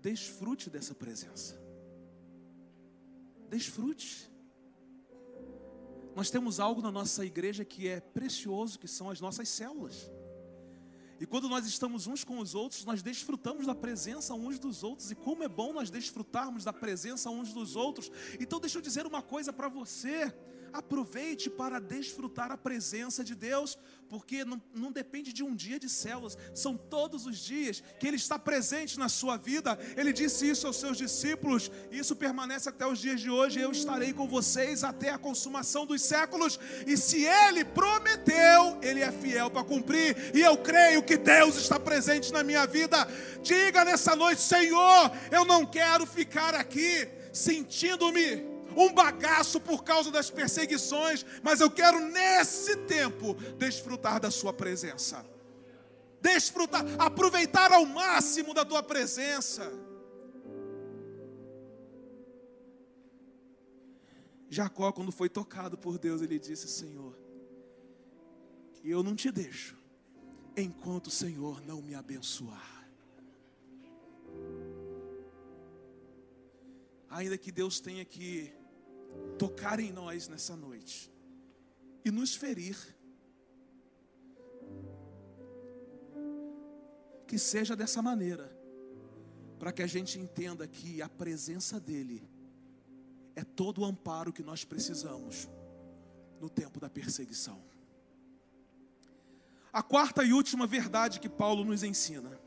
desfrute 0.00 0.68
dessa 0.68 0.94
presença. 0.94 1.58
Desfrute. 3.48 4.30
Nós 6.14 6.30
temos 6.30 6.58
algo 6.58 6.82
na 6.82 6.90
nossa 6.90 7.24
igreja 7.24 7.64
que 7.64 7.88
é 7.88 8.00
precioso, 8.00 8.78
que 8.78 8.88
são 8.88 9.10
as 9.10 9.20
nossas 9.20 9.48
células. 9.48 10.10
E 11.20 11.26
quando 11.26 11.48
nós 11.48 11.66
estamos 11.66 12.06
uns 12.06 12.24
com 12.24 12.38
os 12.38 12.54
outros, 12.54 12.84
nós 12.84 13.02
desfrutamos 13.02 13.66
da 13.66 13.74
presença 13.74 14.34
uns 14.34 14.58
dos 14.58 14.82
outros. 14.82 15.10
E 15.10 15.14
como 15.14 15.42
é 15.42 15.48
bom 15.48 15.72
nós 15.72 15.90
desfrutarmos 15.90 16.64
da 16.64 16.72
presença 16.72 17.30
uns 17.30 17.52
dos 17.52 17.76
outros. 17.76 18.10
Então, 18.38 18.60
deixa 18.60 18.78
eu 18.78 18.82
dizer 18.82 19.06
uma 19.06 19.22
coisa 19.22 19.52
para 19.52 19.68
você. 19.68 20.32
Aproveite 20.76 21.48
para 21.48 21.80
desfrutar 21.80 22.52
a 22.52 22.56
presença 22.56 23.24
de 23.24 23.34
Deus, 23.34 23.78
porque 24.10 24.44
não, 24.44 24.60
não, 24.74 24.92
depende 24.92 25.32
de 25.32 25.42
um 25.42 25.54
dia 25.54 25.80
de 25.80 25.88
células, 25.88 26.36
são 26.54 26.76
todos 26.76 27.24
os 27.24 27.38
dias 27.38 27.82
que 27.98 28.06
Ele 28.06 28.16
está 28.16 28.38
presente 28.38 28.98
na 28.98 29.08
sua 29.08 29.38
vida. 29.38 29.78
Ele 29.96 30.12
disse 30.12 30.46
isso 30.46 30.66
aos 30.66 30.76
seus 30.76 30.98
discípulos, 30.98 31.70
e 31.90 31.98
isso 31.98 32.14
permanece 32.14 32.68
até 32.68 32.86
os 32.86 32.98
dias 32.98 33.22
de 33.22 33.30
hoje. 33.30 33.58
Eu 33.58 33.72
estarei 33.72 34.12
com 34.12 34.28
vocês 34.28 34.84
até 34.84 35.08
a 35.08 35.16
consumação 35.16 35.86
dos 35.86 36.02
séculos, 36.02 36.60
e 36.86 36.94
se 36.94 37.24
Ele 37.24 37.64
prometeu, 37.64 38.78
Ele 38.82 39.00
é 39.00 39.10
fiel 39.10 39.50
para 39.50 39.64
cumprir, 39.64 40.36
e 40.36 40.42
eu 40.42 40.58
creio 40.58 41.02
que 41.02 41.16
Deus 41.16 41.56
está 41.56 41.80
presente 41.80 42.34
na 42.34 42.42
minha 42.42 42.66
vida. 42.66 43.08
Diga 43.42 43.82
nessa 43.82 44.14
noite, 44.14 44.42
Senhor, 44.42 45.10
eu 45.30 45.46
não 45.46 45.64
quero 45.64 46.04
ficar 46.04 46.54
aqui 46.54 47.08
sentindo-me 47.32 48.55
um 48.76 48.92
bagaço 48.92 49.58
por 49.60 49.82
causa 49.82 50.10
das 50.10 50.30
perseguições, 50.30 51.24
mas 51.42 51.60
eu 51.60 51.70
quero 51.70 51.98
nesse 52.00 52.76
tempo 52.76 53.34
desfrutar 53.56 54.20
da 54.20 54.30
Sua 54.30 54.52
presença, 54.52 55.24
desfrutar, 56.20 56.84
aproveitar 56.98 57.72
ao 57.72 57.86
máximo 57.86 58.52
da 58.52 58.64
Tua 58.64 58.82
presença. 58.82 59.72
Jacó, 64.48 64.92
quando 64.92 65.10
foi 65.10 65.28
tocado 65.28 65.76
por 65.76 65.98
Deus, 65.98 66.22
ele 66.22 66.38
disse: 66.38 66.68
Senhor, 66.68 67.18
eu 68.84 69.02
não 69.02 69.16
te 69.16 69.32
deixo 69.32 69.76
enquanto 70.56 71.08
o 71.08 71.10
Senhor 71.10 71.60
não 71.60 71.82
me 71.82 71.94
abençoar. 71.94 72.88
Ainda 77.10 77.36
que 77.36 77.50
Deus 77.50 77.80
tenha 77.80 78.04
que 78.04 78.52
tocar 79.38 79.80
em 79.80 79.92
nós 79.92 80.28
nessa 80.28 80.56
noite 80.56 81.12
e 82.04 82.10
nos 82.10 82.34
ferir. 82.34 82.76
Que 87.26 87.38
seja 87.38 87.74
dessa 87.74 88.00
maneira, 88.00 88.56
para 89.58 89.72
que 89.72 89.82
a 89.82 89.86
gente 89.86 90.18
entenda 90.18 90.66
que 90.66 91.02
a 91.02 91.08
presença 91.08 91.80
dEle 91.80 92.28
é 93.34 93.42
todo 93.42 93.80
o 93.80 93.84
amparo 93.84 94.32
que 94.32 94.42
nós 94.42 94.64
precisamos 94.64 95.48
no 96.40 96.48
tempo 96.48 96.78
da 96.78 96.88
perseguição. 96.88 97.62
A 99.72 99.82
quarta 99.82 100.24
e 100.24 100.32
última 100.32 100.66
verdade 100.66 101.20
que 101.20 101.28
Paulo 101.28 101.64
nos 101.64 101.82
ensina 101.82 102.45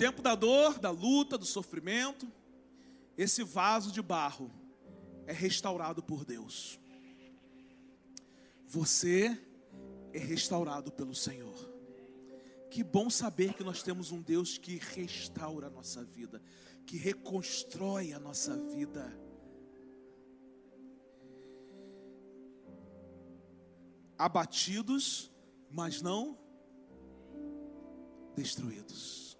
tempo 0.00 0.22
da 0.22 0.34
dor, 0.34 0.78
da 0.78 0.88
luta, 0.88 1.36
do 1.36 1.44
sofrimento, 1.44 2.26
esse 3.18 3.44
vaso 3.44 3.92
de 3.92 4.00
barro 4.00 4.50
é 5.26 5.32
restaurado 5.32 6.02
por 6.02 6.24
Deus. 6.24 6.80
Você 8.66 9.38
é 10.14 10.18
restaurado 10.18 10.90
pelo 10.90 11.14
Senhor. 11.14 11.54
Que 12.70 12.82
bom 12.82 13.10
saber 13.10 13.52
que 13.52 13.62
nós 13.62 13.82
temos 13.82 14.10
um 14.10 14.22
Deus 14.22 14.56
que 14.56 14.78
restaura 14.78 15.66
a 15.66 15.70
nossa 15.70 16.02
vida, 16.02 16.42
que 16.86 16.96
reconstrói 16.96 18.14
a 18.14 18.18
nossa 18.18 18.56
vida. 18.56 19.06
Abatidos, 24.16 25.30
mas 25.70 26.00
não 26.00 26.38
destruídos. 28.34 29.30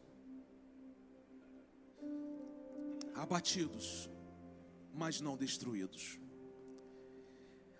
Abatidos, 3.20 4.08
mas 4.94 5.20
não 5.20 5.36
destruídos. 5.36 6.18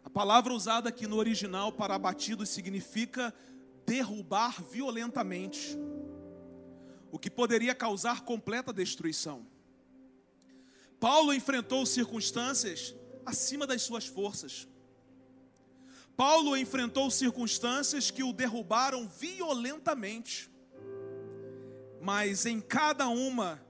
A 0.05 0.11
palavra 0.11 0.53
usada 0.53 0.91
aqui 0.91 1.07
no 1.07 1.17
original 1.17 1.73
para 1.73 1.95
abatidos 1.95 2.51
significa 2.51 3.35
derrubar 3.87 4.63
violentamente, 4.63 5.79
o 7.11 7.19
que 7.19 7.31
poderia 7.31 7.75
causar 7.75 8.21
completa 8.21 8.71
destruição. 8.71 9.47
Paulo 11.01 11.33
enfrentou 11.33 11.87
circunstâncias 11.87 12.95
acima 13.25 13.67
das 13.67 13.81
suas 13.81 14.07
forças. 14.07 14.69
Paulo 16.19 16.55
enfrentou 16.55 17.11
circunstâncias 17.11 18.11
que 18.11 18.23
o 18.23 18.35
derrubaram 18.35 19.09
violentamente, 19.09 20.51
mas 21.99 22.45
em 22.45 22.61
cada 22.61 23.09
uma 23.09 23.70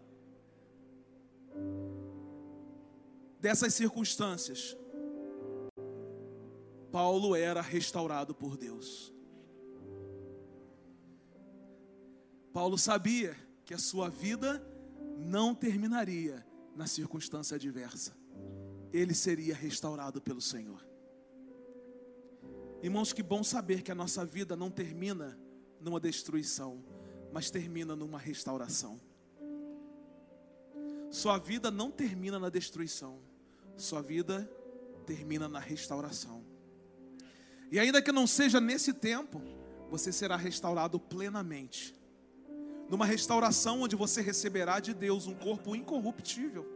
dessas 3.41 3.75
circunstâncias, 3.75 4.77
Paulo 6.93 7.35
era 7.35 7.61
restaurado 7.61 8.35
por 8.35 8.57
Deus. 8.57 9.15
Paulo 12.53 12.77
sabia 12.77 13.37
que 13.65 13.73
a 13.73 13.79
sua 13.79 14.09
vida 14.09 14.61
não 15.17 15.55
terminaria 15.55 16.45
na 16.75 16.87
circunstância 16.87 17.55
adversa, 17.55 18.13
ele 18.93 19.15
seria 19.15 19.55
restaurado 19.55 20.21
pelo 20.21 20.41
Senhor. 20.41 20.85
Irmãos, 22.83 23.13
que 23.13 23.23
bom 23.23 23.45
saber 23.45 23.83
que 23.83 23.93
a 23.93 23.95
nossa 23.95 24.25
vida 24.25 24.57
não 24.57 24.71
termina 24.71 25.39
numa 25.81 26.01
destruição, 26.01 26.83
mas 27.33 27.51
termina 27.51 27.95
numa 27.95 28.19
restauração. 28.19 29.01
Sua 31.11 31.39
vida 31.39 31.71
não 31.71 31.91
termina 31.91 32.39
na 32.39 32.49
destruição, 32.49 33.21
sua 33.77 34.03
vida 34.03 34.51
termina 35.07 35.49
na 35.49 35.59
restauração. 35.59 36.45
E 37.71 37.79
ainda 37.79 38.03
que 38.03 38.13
não 38.13 38.27
seja 38.27 38.61
nesse 38.61 38.93
tempo, 38.93 39.41
você 39.91 40.13
será 40.13 40.37
restaurado 40.37 40.99
plenamente. 40.99 41.95
Numa 42.89 43.07
restauração 43.07 43.83
onde 43.83 43.95
você 43.95 44.21
receberá 44.21 44.81
de 44.81 44.93
Deus 44.93 45.27
um 45.27 45.35
corpo 45.35 45.77
incorruptível. 45.77 46.67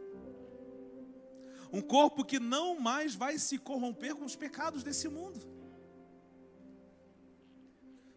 Um 1.71 1.81
corpo 1.81 2.23
que 2.23 2.39
não 2.39 2.79
mais 2.79 3.15
vai 3.15 3.37
se 3.37 3.57
corromper 3.57 4.15
com 4.15 4.23
os 4.23 4.35
pecados 4.35 4.83
desse 4.83 5.09
mundo. 5.09 5.39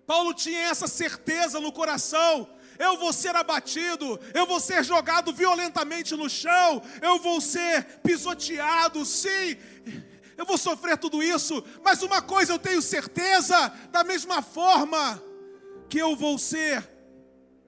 Paulo 0.06 0.32
tinha 0.32 0.60
essa 0.60 0.86
certeza 0.86 1.60
no 1.60 1.72
coração 1.72 2.48
eu 2.78 2.96
vou 2.96 3.12
ser 3.12 3.34
abatido, 3.34 4.18
eu 4.34 4.46
vou 4.46 4.60
ser 4.60 4.84
jogado 4.84 5.32
violentamente 5.32 6.14
no 6.14 6.28
chão, 6.28 6.82
eu 7.02 7.18
vou 7.18 7.40
ser 7.40 8.00
pisoteado, 8.02 9.04
sim, 9.04 9.56
eu 10.36 10.46
vou 10.46 10.56
sofrer 10.56 10.96
tudo 10.96 11.22
isso, 11.22 11.64
mas 11.82 12.02
uma 12.02 12.22
coisa 12.22 12.52
eu 12.52 12.58
tenho 12.58 12.80
certeza, 12.80 13.68
da 13.90 14.04
mesma 14.04 14.40
forma 14.42 15.22
que 15.88 15.98
eu 15.98 16.14
vou 16.14 16.38
ser 16.38 16.88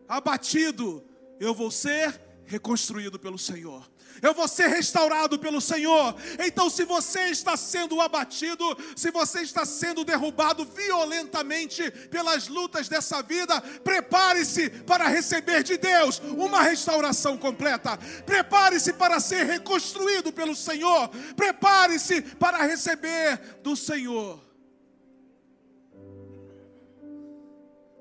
abatido, 0.08 1.04
eu 1.38 1.54
vou 1.54 1.70
ser 1.70 2.20
reconstruído 2.44 3.18
pelo 3.18 3.38
Senhor 3.38 3.90
eu 4.22 4.34
vou 4.34 4.46
ser 4.46 4.68
restaurado 4.68 5.38
pelo 5.38 5.60
Senhor. 5.60 6.14
Então, 6.38 6.68
se 6.68 6.84
você 6.84 7.30
está 7.30 7.56
sendo 7.56 8.00
abatido, 8.00 8.64
se 8.94 9.10
você 9.10 9.40
está 9.40 9.64
sendo 9.64 10.04
derrubado 10.04 10.64
violentamente 10.64 11.90
pelas 12.08 12.48
lutas 12.48 12.88
dessa 12.88 13.22
vida, 13.22 13.60
prepare-se 13.82 14.70
para 14.70 15.08
receber 15.08 15.62
de 15.62 15.76
Deus 15.76 16.20
uma 16.36 16.62
restauração 16.62 17.36
completa. 17.36 17.98
Prepare-se 18.26 18.92
para 18.92 19.20
ser 19.20 19.44
reconstruído 19.44 20.32
pelo 20.32 20.54
Senhor. 20.54 21.08
Prepare-se 21.36 22.22
para 22.22 22.62
receber 22.64 23.60
do 23.62 23.76
Senhor 23.76 24.40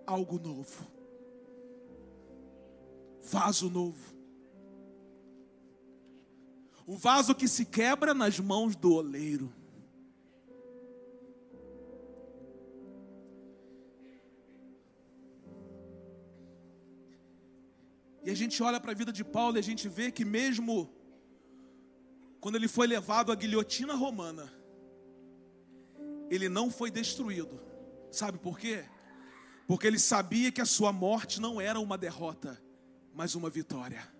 algo 0.05 0.39
novo. 0.39 0.87
Vaso 3.21 3.69
novo 3.69 4.18
um 6.89 6.97
vaso 6.97 7.35
que 7.35 7.47
se 7.47 7.65
quebra 7.65 8.15
nas 8.15 8.39
mãos 8.39 8.75
do 8.75 8.95
oleiro. 8.95 9.53
E 18.25 18.31
a 18.31 18.33
gente 18.35 18.63
olha 18.63 18.79
para 18.79 18.91
a 18.91 18.95
vida 18.95 19.11
de 19.11 19.23
Paulo 19.23 19.57
e 19.57 19.59
a 19.59 19.63
gente 19.63 19.87
vê 19.87 20.11
que 20.11 20.25
mesmo 20.25 20.91
quando 22.39 22.55
ele 22.55 22.67
foi 22.67 22.87
levado 22.87 23.31
à 23.31 23.35
guilhotina 23.35 23.93
romana, 23.93 24.51
ele 26.27 26.49
não 26.49 26.71
foi 26.71 26.89
destruído. 26.89 27.61
Sabe 28.09 28.39
por 28.39 28.57
quê? 28.57 28.83
Porque 29.67 29.85
ele 29.85 29.99
sabia 29.99 30.51
que 30.51 30.59
a 30.59 30.65
sua 30.65 30.91
morte 30.91 31.39
não 31.39 31.61
era 31.61 31.79
uma 31.79 31.99
derrota, 31.99 32.59
mas 33.13 33.35
uma 33.35 33.47
vitória. 33.47 34.11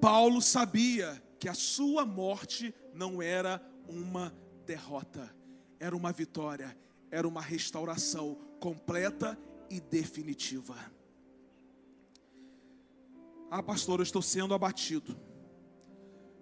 Paulo 0.00 0.40
sabia 0.40 1.22
que 1.44 1.48
a 1.50 1.52
sua 1.52 2.06
morte 2.06 2.74
não 2.94 3.20
era 3.20 3.62
uma 3.86 4.34
derrota, 4.64 5.30
era 5.78 5.94
uma 5.94 6.10
vitória, 6.10 6.74
era 7.10 7.28
uma 7.28 7.42
restauração 7.42 8.38
completa 8.58 9.38
e 9.68 9.78
definitiva. 9.78 10.74
Ah, 13.50 13.62
pastor, 13.62 14.00
eu 14.00 14.04
estou 14.04 14.22
sendo 14.22 14.54
abatido, 14.54 15.14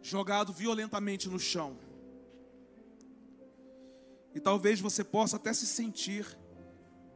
jogado 0.01 0.53
violentamente 0.53 1.29
no 1.29 1.41
chão. 1.41 1.77
E 4.33 4.39
talvez 4.39 4.79
você 4.79 5.03
possa 5.03 5.35
até 5.35 5.53
se 5.53 5.67
sentir 5.67 6.25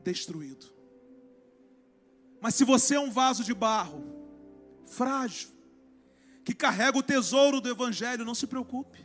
destruído. 0.02 0.66
Mas 2.40 2.56
se 2.56 2.64
você 2.64 2.96
é 2.96 3.00
um 3.00 3.12
vaso 3.12 3.44
de 3.44 3.54
barro, 3.54 4.04
frágil, 4.86 5.55
que 6.46 6.54
carrega 6.54 6.96
o 6.96 7.02
tesouro 7.02 7.60
do 7.60 7.68
Evangelho, 7.68 8.24
não 8.24 8.32
se 8.32 8.46
preocupe, 8.46 9.04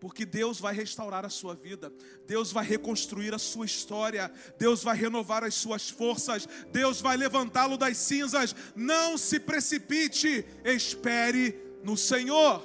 porque 0.00 0.24
Deus 0.24 0.58
vai 0.58 0.74
restaurar 0.74 1.22
a 1.22 1.28
sua 1.28 1.54
vida, 1.54 1.92
Deus 2.26 2.50
vai 2.50 2.64
reconstruir 2.64 3.34
a 3.34 3.38
sua 3.38 3.66
história, 3.66 4.32
Deus 4.58 4.82
vai 4.82 4.96
renovar 4.96 5.44
as 5.44 5.52
suas 5.52 5.90
forças, 5.90 6.48
Deus 6.72 6.98
vai 6.98 7.18
levantá-lo 7.18 7.76
das 7.76 7.98
cinzas. 7.98 8.56
Não 8.74 9.18
se 9.18 9.38
precipite, 9.38 10.46
espere 10.64 11.54
no 11.84 11.94
Senhor. 11.94 12.64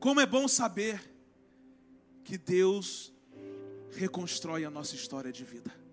Como 0.00 0.20
é 0.20 0.26
bom 0.26 0.48
saber 0.48 1.00
que 2.24 2.36
Deus 2.36 3.14
reconstrói 3.92 4.64
a 4.64 4.70
nossa 4.70 4.96
história 4.96 5.30
de 5.30 5.44
vida. 5.44 5.83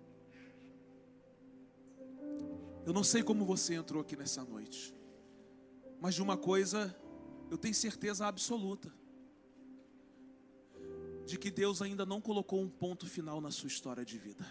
Eu 2.84 2.92
não 2.92 3.04
sei 3.04 3.22
como 3.22 3.44
você 3.44 3.74
entrou 3.74 4.02
aqui 4.02 4.16
nessa 4.16 4.44
noite, 4.44 4.94
mas 6.00 6.14
de 6.14 6.22
uma 6.22 6.36
coisa 6.36 6.94
eu 7.50 7.56
tenho 7.58 7.74
certeza 7.74 8.26
absoluta: 8.26 8.92
de 11.24 11.38
que 11.38 11.50
Deus 11.50 11.80
ainda 11.80 12.04
não 12.04 12.20
colocou 12.20 12.60
um 12.60 12.68
ponto 12.68 13.06
final 13.06 13.40
na 13.40 13.50
sua 13.50 13.68
história 13.68 14.04
de 14.04 14.18
vida. 14.18 14.46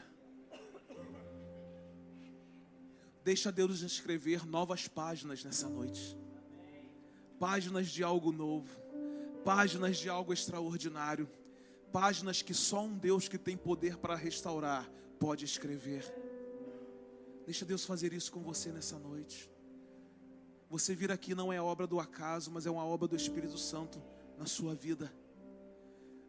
Deixa 3.23 3.51
Deus 3.51 3.81
escrever 3.81 4.45
novas 4.45 4.87
páginas 4.87 5.43
nessa 5.43 5.69
noite 5.69 6.17
páginas 7.41 7.87
de 7.87 8.03
algo 8.03 8.31
novo, 8.31 8.69
páginas 9.43 9.97
de 9.97 10.07
algo 10.07 10.31
extraordinário, 10.31 11.27
páginas 11.91 12.43
que 12.43 12.53
só 12.53 12.83
um 12.83 12.95
Deus 12.95 13.27
que 13.27 13.35
tem 13.39 13.57
poder 13.57 13.97
para 13.97 14.15
restaurar 14.15 14.87
pode 15.19 15.43
escrever. 15.43 16.20
Deixa 17.51 17.65
Deus 17.65 17.83
fazer 17.83 18.13
isso 18.13 18.31
com 18.31 18.39
você 18.39 18.71
nessa 18.71 18.97
noite. 18.97 19.51
Você 20.69 20.95
vir 20.95 21.11
aqui 21.11 21.35
não 21.35 21.51
é 21.51 21.61
obra 21.61 21.85
do 21.85 21.99
acaso, 21.99 22.49
mas 22.49 22.65
é 22.65 22.71
uma 22.71 22.85
obra 22.85 23.09
do 23.09 23.15
Espírito 23.17 23.57
Santo 23.57 24.01
na 24.37 24.45
sua 24.45 24.73
vida. 24.73 25.11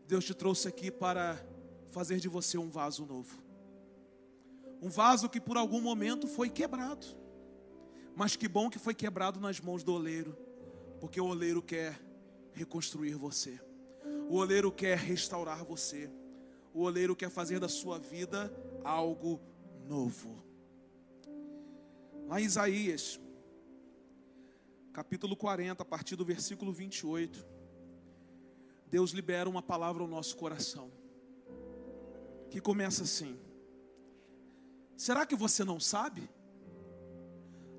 Deus 0.08 0.24
te 0.24 0.34
trouxe 0.34 0.66
aqui 0.66 0.90
para 0.90 1.40
fazer 1.92 2.18
de 2.18 2.26
você 2.26 2.58
um 2.58 2.68
vaso 2.68 3.06
novo. 3.06 3.40
Um 4.82 4.90
vaso 4.90 5.28
que 5.28 5.40
por 5.40 5.56
algum 5.56 5.80
momento 5.80 6.26
foi 6.26 6.50
quebrado. 6.50 7.06
Mas 8.16 8.34
que 8.34 8.48
bom 8.48 8.68
que 8.68 8.80
foi 8.80 8.92
quebrado 8.92 9.38
nas 9.38 9.60
mãos 9.60 9.84
do 9.84 9.94
oleiro, 9.94 10.36
porque 10.98 11.20
o 11.20 11.26
oleiro 11.26 11.62
quer 11.62 12.02
reconstruir 12.50 13.14
você. 13.14 13.60
O 14.28 14.38
oleiro 14.38 14.72
quer 14.72 14.98
restaurar 14.98 15.64
você. 15.64 16.10
O 16.74 16.80
oleiro 16.80 17.14
quer 17.14 17.30
fazer 17.30 17.60
da 17.60 17.68
sua 17.68 17.96
vida 17.96 18.52
algo 18.82 19.40
novo. 19.86 20.50
Lá 22.32 22.40
em 22.40 22.44
Isaías, 22.44 23.20
capítulo 24.90 25.36
40, 25.36 25.82
a 25.82 25.84
partir 25.84 26.16
do 26.16 26.24
versículo 26.24 26.72
28, 26.72 27.46
Deus 28.86 29.10
libera 29.10 29.50
uma 29.50 29.60
palavra 29.60 30.02
ao 30.02 30.08
nosso 30.08 30.34
coração, 30.38 30.90
que 32.48 32.58
começa 32.58 33.02
assim: 33.02 33.38
Será 34.96 35.26
que 35.26 35.36
você 35.36 35.62
não 35.62 35.78
sabe? 35.78 36.26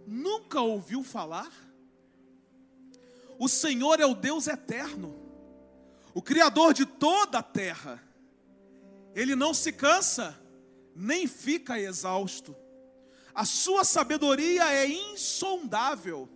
Nunca 0.06 0.62
ouviu 0.62 1.04
falar? 1.04 1.52
O 3.40 3.50
Senhor 3.50 4.00
é 4.00 4.06
o 4.06 4.14
Deus 4.14 4.46
eterno, 4.46 5.16
o 6.14 6.22
Criador 6.22 6.76
de 6.76 6.86
toda 6.86 7.40
a 7.40 7.44
terra. 7.44 8.00
Ele 9.16 9.36
não 9.36 9.52
se 9.52 9.74
cansa, 9.74 10.40
nem 10.96 11.26
fica 11.26 11.80
exausto 11.80 12.56
a 13.34 13.46
sua 13.46 13.84
sabedoria 13.84 14.72
é 14.74 14.88
insondável. 14.88 16.30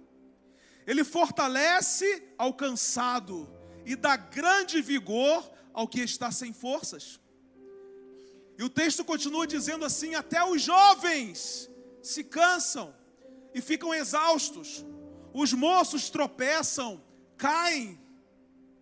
Ele 0.85 1.03
fortalece 1.03 2.23
ao 2.37 2.53
cansado 2.53 3.49
e 3.85 3.95
dá 3.95 4.15
grande 4.15 4.81
vigor 4.81 5.49
ao 5.73 5.87
que 5.87 6.01
está 6.01 6.31
sem 6.31 6.53
forças. 6.53 7.19
E 8.57 8.63
o 8.63 8.69
texto 8.69 9.05
continua 9.05 9.45
dizendo 9.45 9.85
assim: 9.85 10.15
até 10.15 10.43
os 10.43 10.61
jovens 10.61 11.69
se 12.01 12.23
cansam 12.23 12.95
e 13.53 13.61
ficam 13.61 13.93
exaustos, 13.93 14.85
os 15.33 15.53
moços 15.53 16.09
tropeçam, 16.09 17.03
caem. 17.37 17.99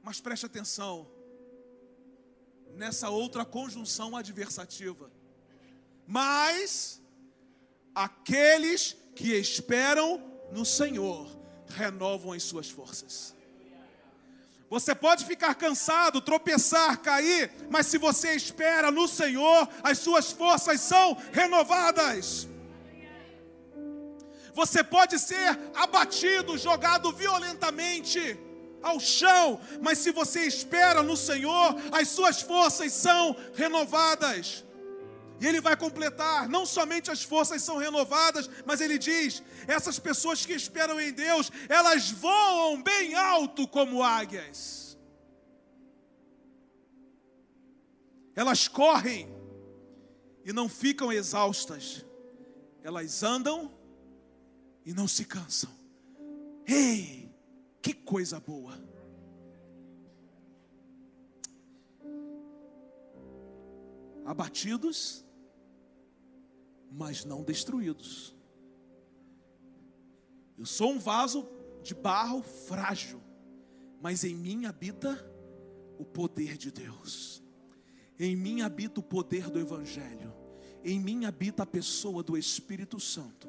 Mas 0.01 0.21
preste 0.21 0.45
atenção 0.45 1.09
nessa 2.75 3.09
outra 3.09 3.43
conjunção 3.43 4.15
adversativa. 4.15 5.11
Mas 6.05 7.01
Aqueles 7.95 8.95
que 9.15 9.33
esperam 9.33 10.21
no 10.51 10.65
Senhor 10.65 11.25
renovam 11.69 12.33
as 12.33 12.43
suas 12.43 12.69
forças. 12.69 13.33
Você 14.69 14.93
pode 14.93 15.25
ficar 15.25 15.55
cansado, 15.55 16.19
tropeçar, 16.19 16.99
cair, 16.99 17.49
mas 17.69 17.85
se 17.85 17.97
você 17.97 18.33
espera 18.33 18.91
no 18.91 19.07
Senhor, 19.07 19.69
as 19.81 19.99
suas 19.99 20.31
forças 20.31 20.81
são 20.81 21.17
renovadas. 21.31 22.47
Você 24.53 24.83
pode 24.83 25.17
ser 25.17 25.57
abatido, 25.75 26.57
jogado 26.57 27.11
violentamente 27.13 28.37
ao 28.81 28.99
chão, 28.99 29.61
mas 29.81 29.99
se 29.99 30.11
você 30.11 30.41
espera 30.41 31.01
no 31.01 31.15
Senhor, 31.15 31.75
as 31.91 32.09
suas 32.09 32.41
forças 32.41 32.91
são 32.91 33.35
renovadas. 33.53 34.64
E 35.39 35.45
ele 35.45 35.59
vai 35.59 35.75
completar, 35.75 36.47
não 36.47 36.65
somente 36.65 37.11
as 37.11 37.21
forças 37.21 37.61
são 37.61 37.77
renovadas, 37.77 38.49
mas 38.65 38.79
ele 38.79 38.97
diz: 38.97 39.43
essas 39.67 39.99
pessoas 39.99 40.45
que 40.45 40.53
esperam 40.53 40.99
em 40.99 41.11
Deus, 41.11 41.51
elas 41.67 42.09
voam 42.11 42.81
bem 42.81 43.15
alto 43.15 43.67
como 43.67 44.01
águias. 44.01 44.97
Elas 48.33 48.67
correm 48.67 49.33
e 50.43 50.53
não 50.53 50.69
ficam 50.69 51.11
exaustas, 51.11 52.05
elas 52.83 53.23
andam 53.23 53.73
e 54.85 54.93
não 54.93 55.07
se 55.07 55.25
cansam. 55.25 55.71
Ei, 56.67 57.29
que 57.81 57.93
coisa 57.93 58.39
boa! 58.39 58.83
Abatidos, 64.25 65.24
mas 66.95 67.25
não 67.25 67.43
destruídos. 67.43 68.33
Eu 70.57 70.65
sou 70.65 70.91
um 70.91 70.99
vaso 70.99 71.47
de 71.83 71.93
barro 71.93 72.41
frágil, 72.41 73.21
mas 74.01 74.23
em 74.23 74.33
mim 74.33 74.65
habita 74.65 75.29
o 75.99 76.05
poder 76.05 76.57
de 76.57 76.71
Deus. 76.71 77.43
Em 78.17 78.35
mim 78.35 78.61
habita 78.61 79.01
o 79.01 79.03
poder 79.03 79.49
do 79.49 79.59
Evangelho. 79.59 80.33
Em 80.83 80.99
mim 80.99 81.25
habita 81.25 81.63
a 81.63 81.65
pessoa 81.65 82.23
do 82.23 82.37
Espírito 82.37 82.99
Santo. 82.99 83.47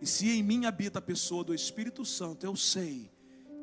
E 0.00 0.06
se 0.06 0.30
em 0.30 0.42
mim 0.42 0.66
habita 0.66 1.00
a 1.00 1.02
pessoa 1.02 1.42
do 1.42 1.54
Espírito 1.54 2.04
Santo, 2.04 2.46
eu 2.46 2.54
sei 2.54 3.10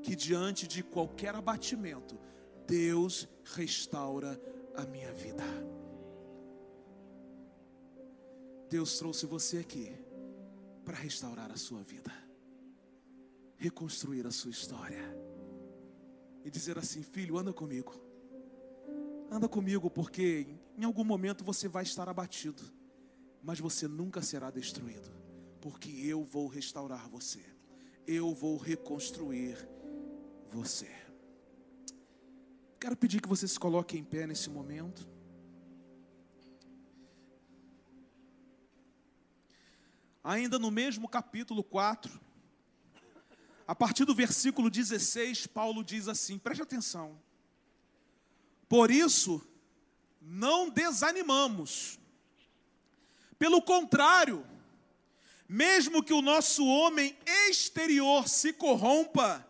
que 0.02 0.16
diante 0.16 0.68
de 0.68 0.84
qualquer 0.84 1.34
abatimento, 1.36 2.20
Deus 2.68 3.30
restaura 3.46 4.40
a 4.76 4.84
minha 4.86 5.14
vida. 5.14 5.44
Deus 8.74 8.98
trouxe 8.98 9.28
você 9.28 9.60
aqui 9.60 9.96
para 10.84 10.98
restaurar 10.98 11.52
a 11.52 11.56
sua 11.56 11.84
vida, 11.84 12.12
reconstruir 13.56 14.26
a 14.26 14.32
sua 14.32 14.50
história 14.50 15.16
e 16.44 16.50
dizer 16.50 16.80
assim: 16.80 17.04
filho, 17.04 17.38
anda 17.38 17.54
comigo, 17.54 17.94
anda 19.30 19.48
comigo, 19.48 19.92
porque 19.92 20.48
em 20.76 20.84
algum 20.84 21.04
momento 21.04 21.44
você 21.44 21.68
vai 21.68 21.84
estar 21.84 22.10
abatido, 22.10 22.64
mas 23.44 23.60
você 23.60 23.88
nunca 23.88 24.24
será 24.24 24.50
destruído, 24.50 25.12
porque 25.62 25.92
eu 25.92 26.24
vou 26.24 26.48
restaurar 26.48 27.08
você, 27.08 27.46
eu 28.08 28.34
vou 28.34 28.58
reconstruir 28.58 29.56
você. 30.52 30.90
Quero 32.80 32.98
pedir 32.98 33.22
que 33.22 33.30
você 33.30 33.48
se 33.48 33.60
coloque 33.60 34.00
em 34.00 34.04
pé 34.04 34.26
nesse 34.26 34.50
momento. 34.50 35.13
Ainda 40.24 40.58
no 40.58 40.72
mesmo 40.72 41.08
capítulo 41.08 41.64
4, 41.64 42.20
a 43.68 43.76
partir 43.76 44.06
do 44.06 44.16
versículo 44.16 44.70
16, 44.70 45.48
Paulo 45.48 45.84
diz 45.84 46.08
assim: 46.08 46.38
preste 46.38 46.62
atenção. 46.62 47.20
Por 48.70 48.90
isso, 48.90 49.46
não 50.22 50.70
desanimamos. 50.70 52.00
Pelo 53.38 53.62
contrário, 53.62 54.46
mesmo 55.48 56.02
que 56.02 56.14
o 56.14 56.22
nosso 56.22 56.66
homem 56.66 57.18
exterior 57.50 58.28
se 58.28 58.54
corrompa, 58.54 59.46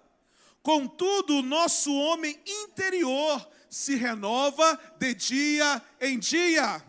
contudo, 0.62 1.38
o 1.38 1.44
nosso 1.44 1.94
homem 1.94 2.40
interior 2.46 3.48
se 3.70 3.96
renova 3.96 4.80
de 4.98 5.14
dia 5.14 5.82
em 6.00 6.18
dia. 6.20 6.84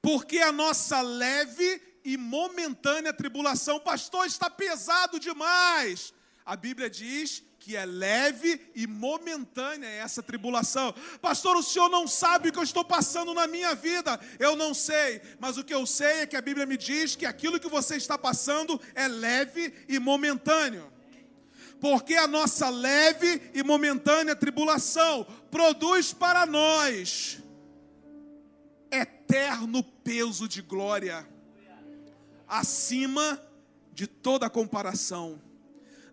Porque 0.00 0.38
a 0.38 0.50
nossa 0.50 1.00
leve 1.00 1.91
e 2.04 2.16
momentânea 2.16 3.12
tribulação. 3.12 3.78
Pastor, 3.80 4.26
está 4.26 4.50
pesado 4.50 5.18
demais. 5.18 6.12
A 6.44 6.56
Bíblia 6.56 6.90
diz 6.90 7.42
que 7.58 7.76
é 7.76 7.86
leve 7.86 8.60
e 8.74 8.88
momentânea 8.88 9.86
essa 9.86 10.20
tribulação. 10.20 10.92
Pastor, 11.20 11.56
o 11.56 11.62
senhor 11.62 11.88
não 11.88 12.08
sabe 12.08 12.48
o 12.48 12.52
que 12.52 12.58
eu 12.58 12.64
estou 12.64 12.84
passando 12.84 13.32
na 13.32 13.46
minha 13.46 13.72
vida. 13.74 14.18
Eu 14.38 14.56
não 14.56 14.74
sei, 14.74 15.22
mas 15.38 15.56
o 15.56 15.62
que 15.62 15.72
eu 15.72 15.86
sei 15.86 16.22
é 16.22 16.26
que 16.26 16.36
a 16.36 16.40
Bíblia 16.40 16.66
me 16.66 16.76
diz 16.76 17.14
que 17.14 17.24
aquilo 17.24 17.60
que 17.60 17.68
você 17.68 17.96
está 17.96 18.18
passando 18.18 18.80
é 18.94 19.06
leve 19.06 19.72
e 19.88 20.00
momentâneo. 20.00 20.92
Porque 21.80 22.14
a 22.14 22.26
nossa 22.26 22.68
leve 22.68 23.50
e 23.54 23.62
momentânea 23.62 24.34
tribulação 24.34 25.24
produz 25.50 26.12
para 26.12 26.44
nós 26.44 27.38
eterno 28.90 29.82
peso 29.82 30.48
de 30.48 30.60
glória 30.60 31.31
acima 32.52 33.42
de 33.94 34.06
toda 34.06 34.50
comparação, 34.50 35.40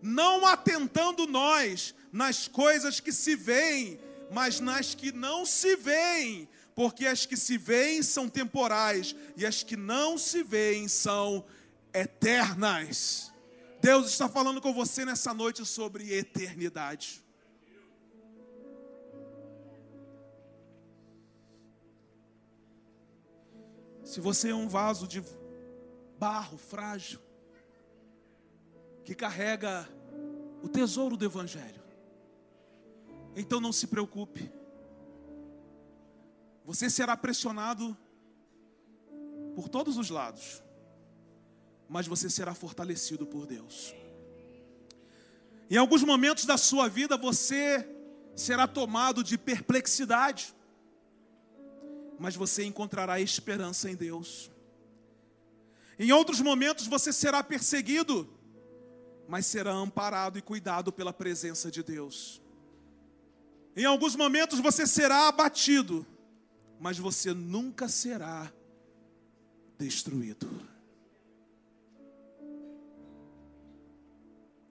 não 0.01 0.45
atentando 0.45 1.27
nós 1.27 1.93
nas 2.13 2.47
coisas 2.47 3.01
que 3.01 3.11
se 3.11 3.35
veem, 3.35 3.99
mas 4.31 4.61
nas 4.61 4.95
que 4.95 5.11
não 5.11 5.45
se 5.45 5.75
veem, 5.75 6.47
porque 6.73 7.05
as 7.05 7.25
que 7.25 7.35
se 7.35 7.57
veem 7.57 8.01
são 8.01 8.29
temporais 8.29 9.13
e 9.35 9.45
as 9.45 9.63
que 9.63 9.75
não 9.75 10.17
se 10.17 10.41
veem 10.41 10.87
são 10.87 11.43
eternas. 11.93 13.33
Deus 13.81 14.09
está 14.09 14.29
falando 14.29 14.61
com 14.61 14.73
você 14.73 15.03
nessa 15.03 15.33
noite 15.33 15.65
sobre 15.65 16.13
eternidade. 16.13 17.21
Se 24.05 24.21
você 24.21 24.49
é 24.49 24.55
um 24.55 24.69
vaso 24.69 25.05
de 25.05 25.21
barro 26.19 26.57
frágil, 26.57 27.19
que 29.05 29.15
carrega 29.15 29.87
o 30.61 30.67
tesouro 30.67 31.15
do 31.15 31.23
Evangelho. 31.23 31.81
Então 33.35 33.61
não 33.61 33.71
se 33.71 33.87
preocupe, 33.87 34.51
você 36.65 36.89
será 36.89 37.15
pressionado 37.15 37.97
por 39.55 39.69
todos 39.69 39.97
os 39.97 40.09
lados, 40.09 40.61
mas 41.87 42.05
você 42.05 42.29
será 42.29 42.53
fortalecido 42.53 43.25
por 43.25 43.47
Deus. 43.47 43.95
Em 45.69 45.77
alguns 45.77 46.03
momentos 46.03 46.45
da 46.45 46.57
sua 46.57 46.89
vida 46.89 47.15
você 47.15 47.87
será 48.35 48.67
tomado 48.67 49.23
de 49.23 49.37
perplexidade, 49.37 50.53
mas 52.19 52.35
você 52.35 52.65
encontrará 52.65 53.21
esperança 53.21 53.89
em 53.89 53.95
Deus. 53.95 54.51
Em 55.99 56.13
outros 56.13 56.39
momentos 56.39 56.87
você 56.87 57.11
será 57.11 57.43
perseguido, 57.43 58.27
mas 59.27 59.45
será 59.45 59.73
amparado 59.73 60.39
e 60.39 60.41
cuidado 60.41 60.93
pela 60.93 61.11
presença 61.11 61.69
de 61.69 61.83
Deus. 61.83 62.41
Em 63.75 63.83
alguns 63.83 64.15
momentos 64.15 64.61
você 64.61 64.87
será 64.87 65.27
abatido, 65.27 66.07
mas 66.79 66.97
você 66.97 67.33
nunca 67.33 67.89
será 67.89 68.49
destruído. 69.77 70.47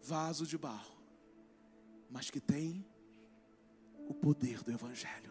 Vaso 0.03 0.47
de 0.47 0.57
barro, 0.57 0.97
mas 2.11 2.31
que 2.31 2.41
tem 2.41 2.87
o 4.09 4.15
poder 4.15 4.63
do 4.63 4.73
Evangelho. 4.73 5.28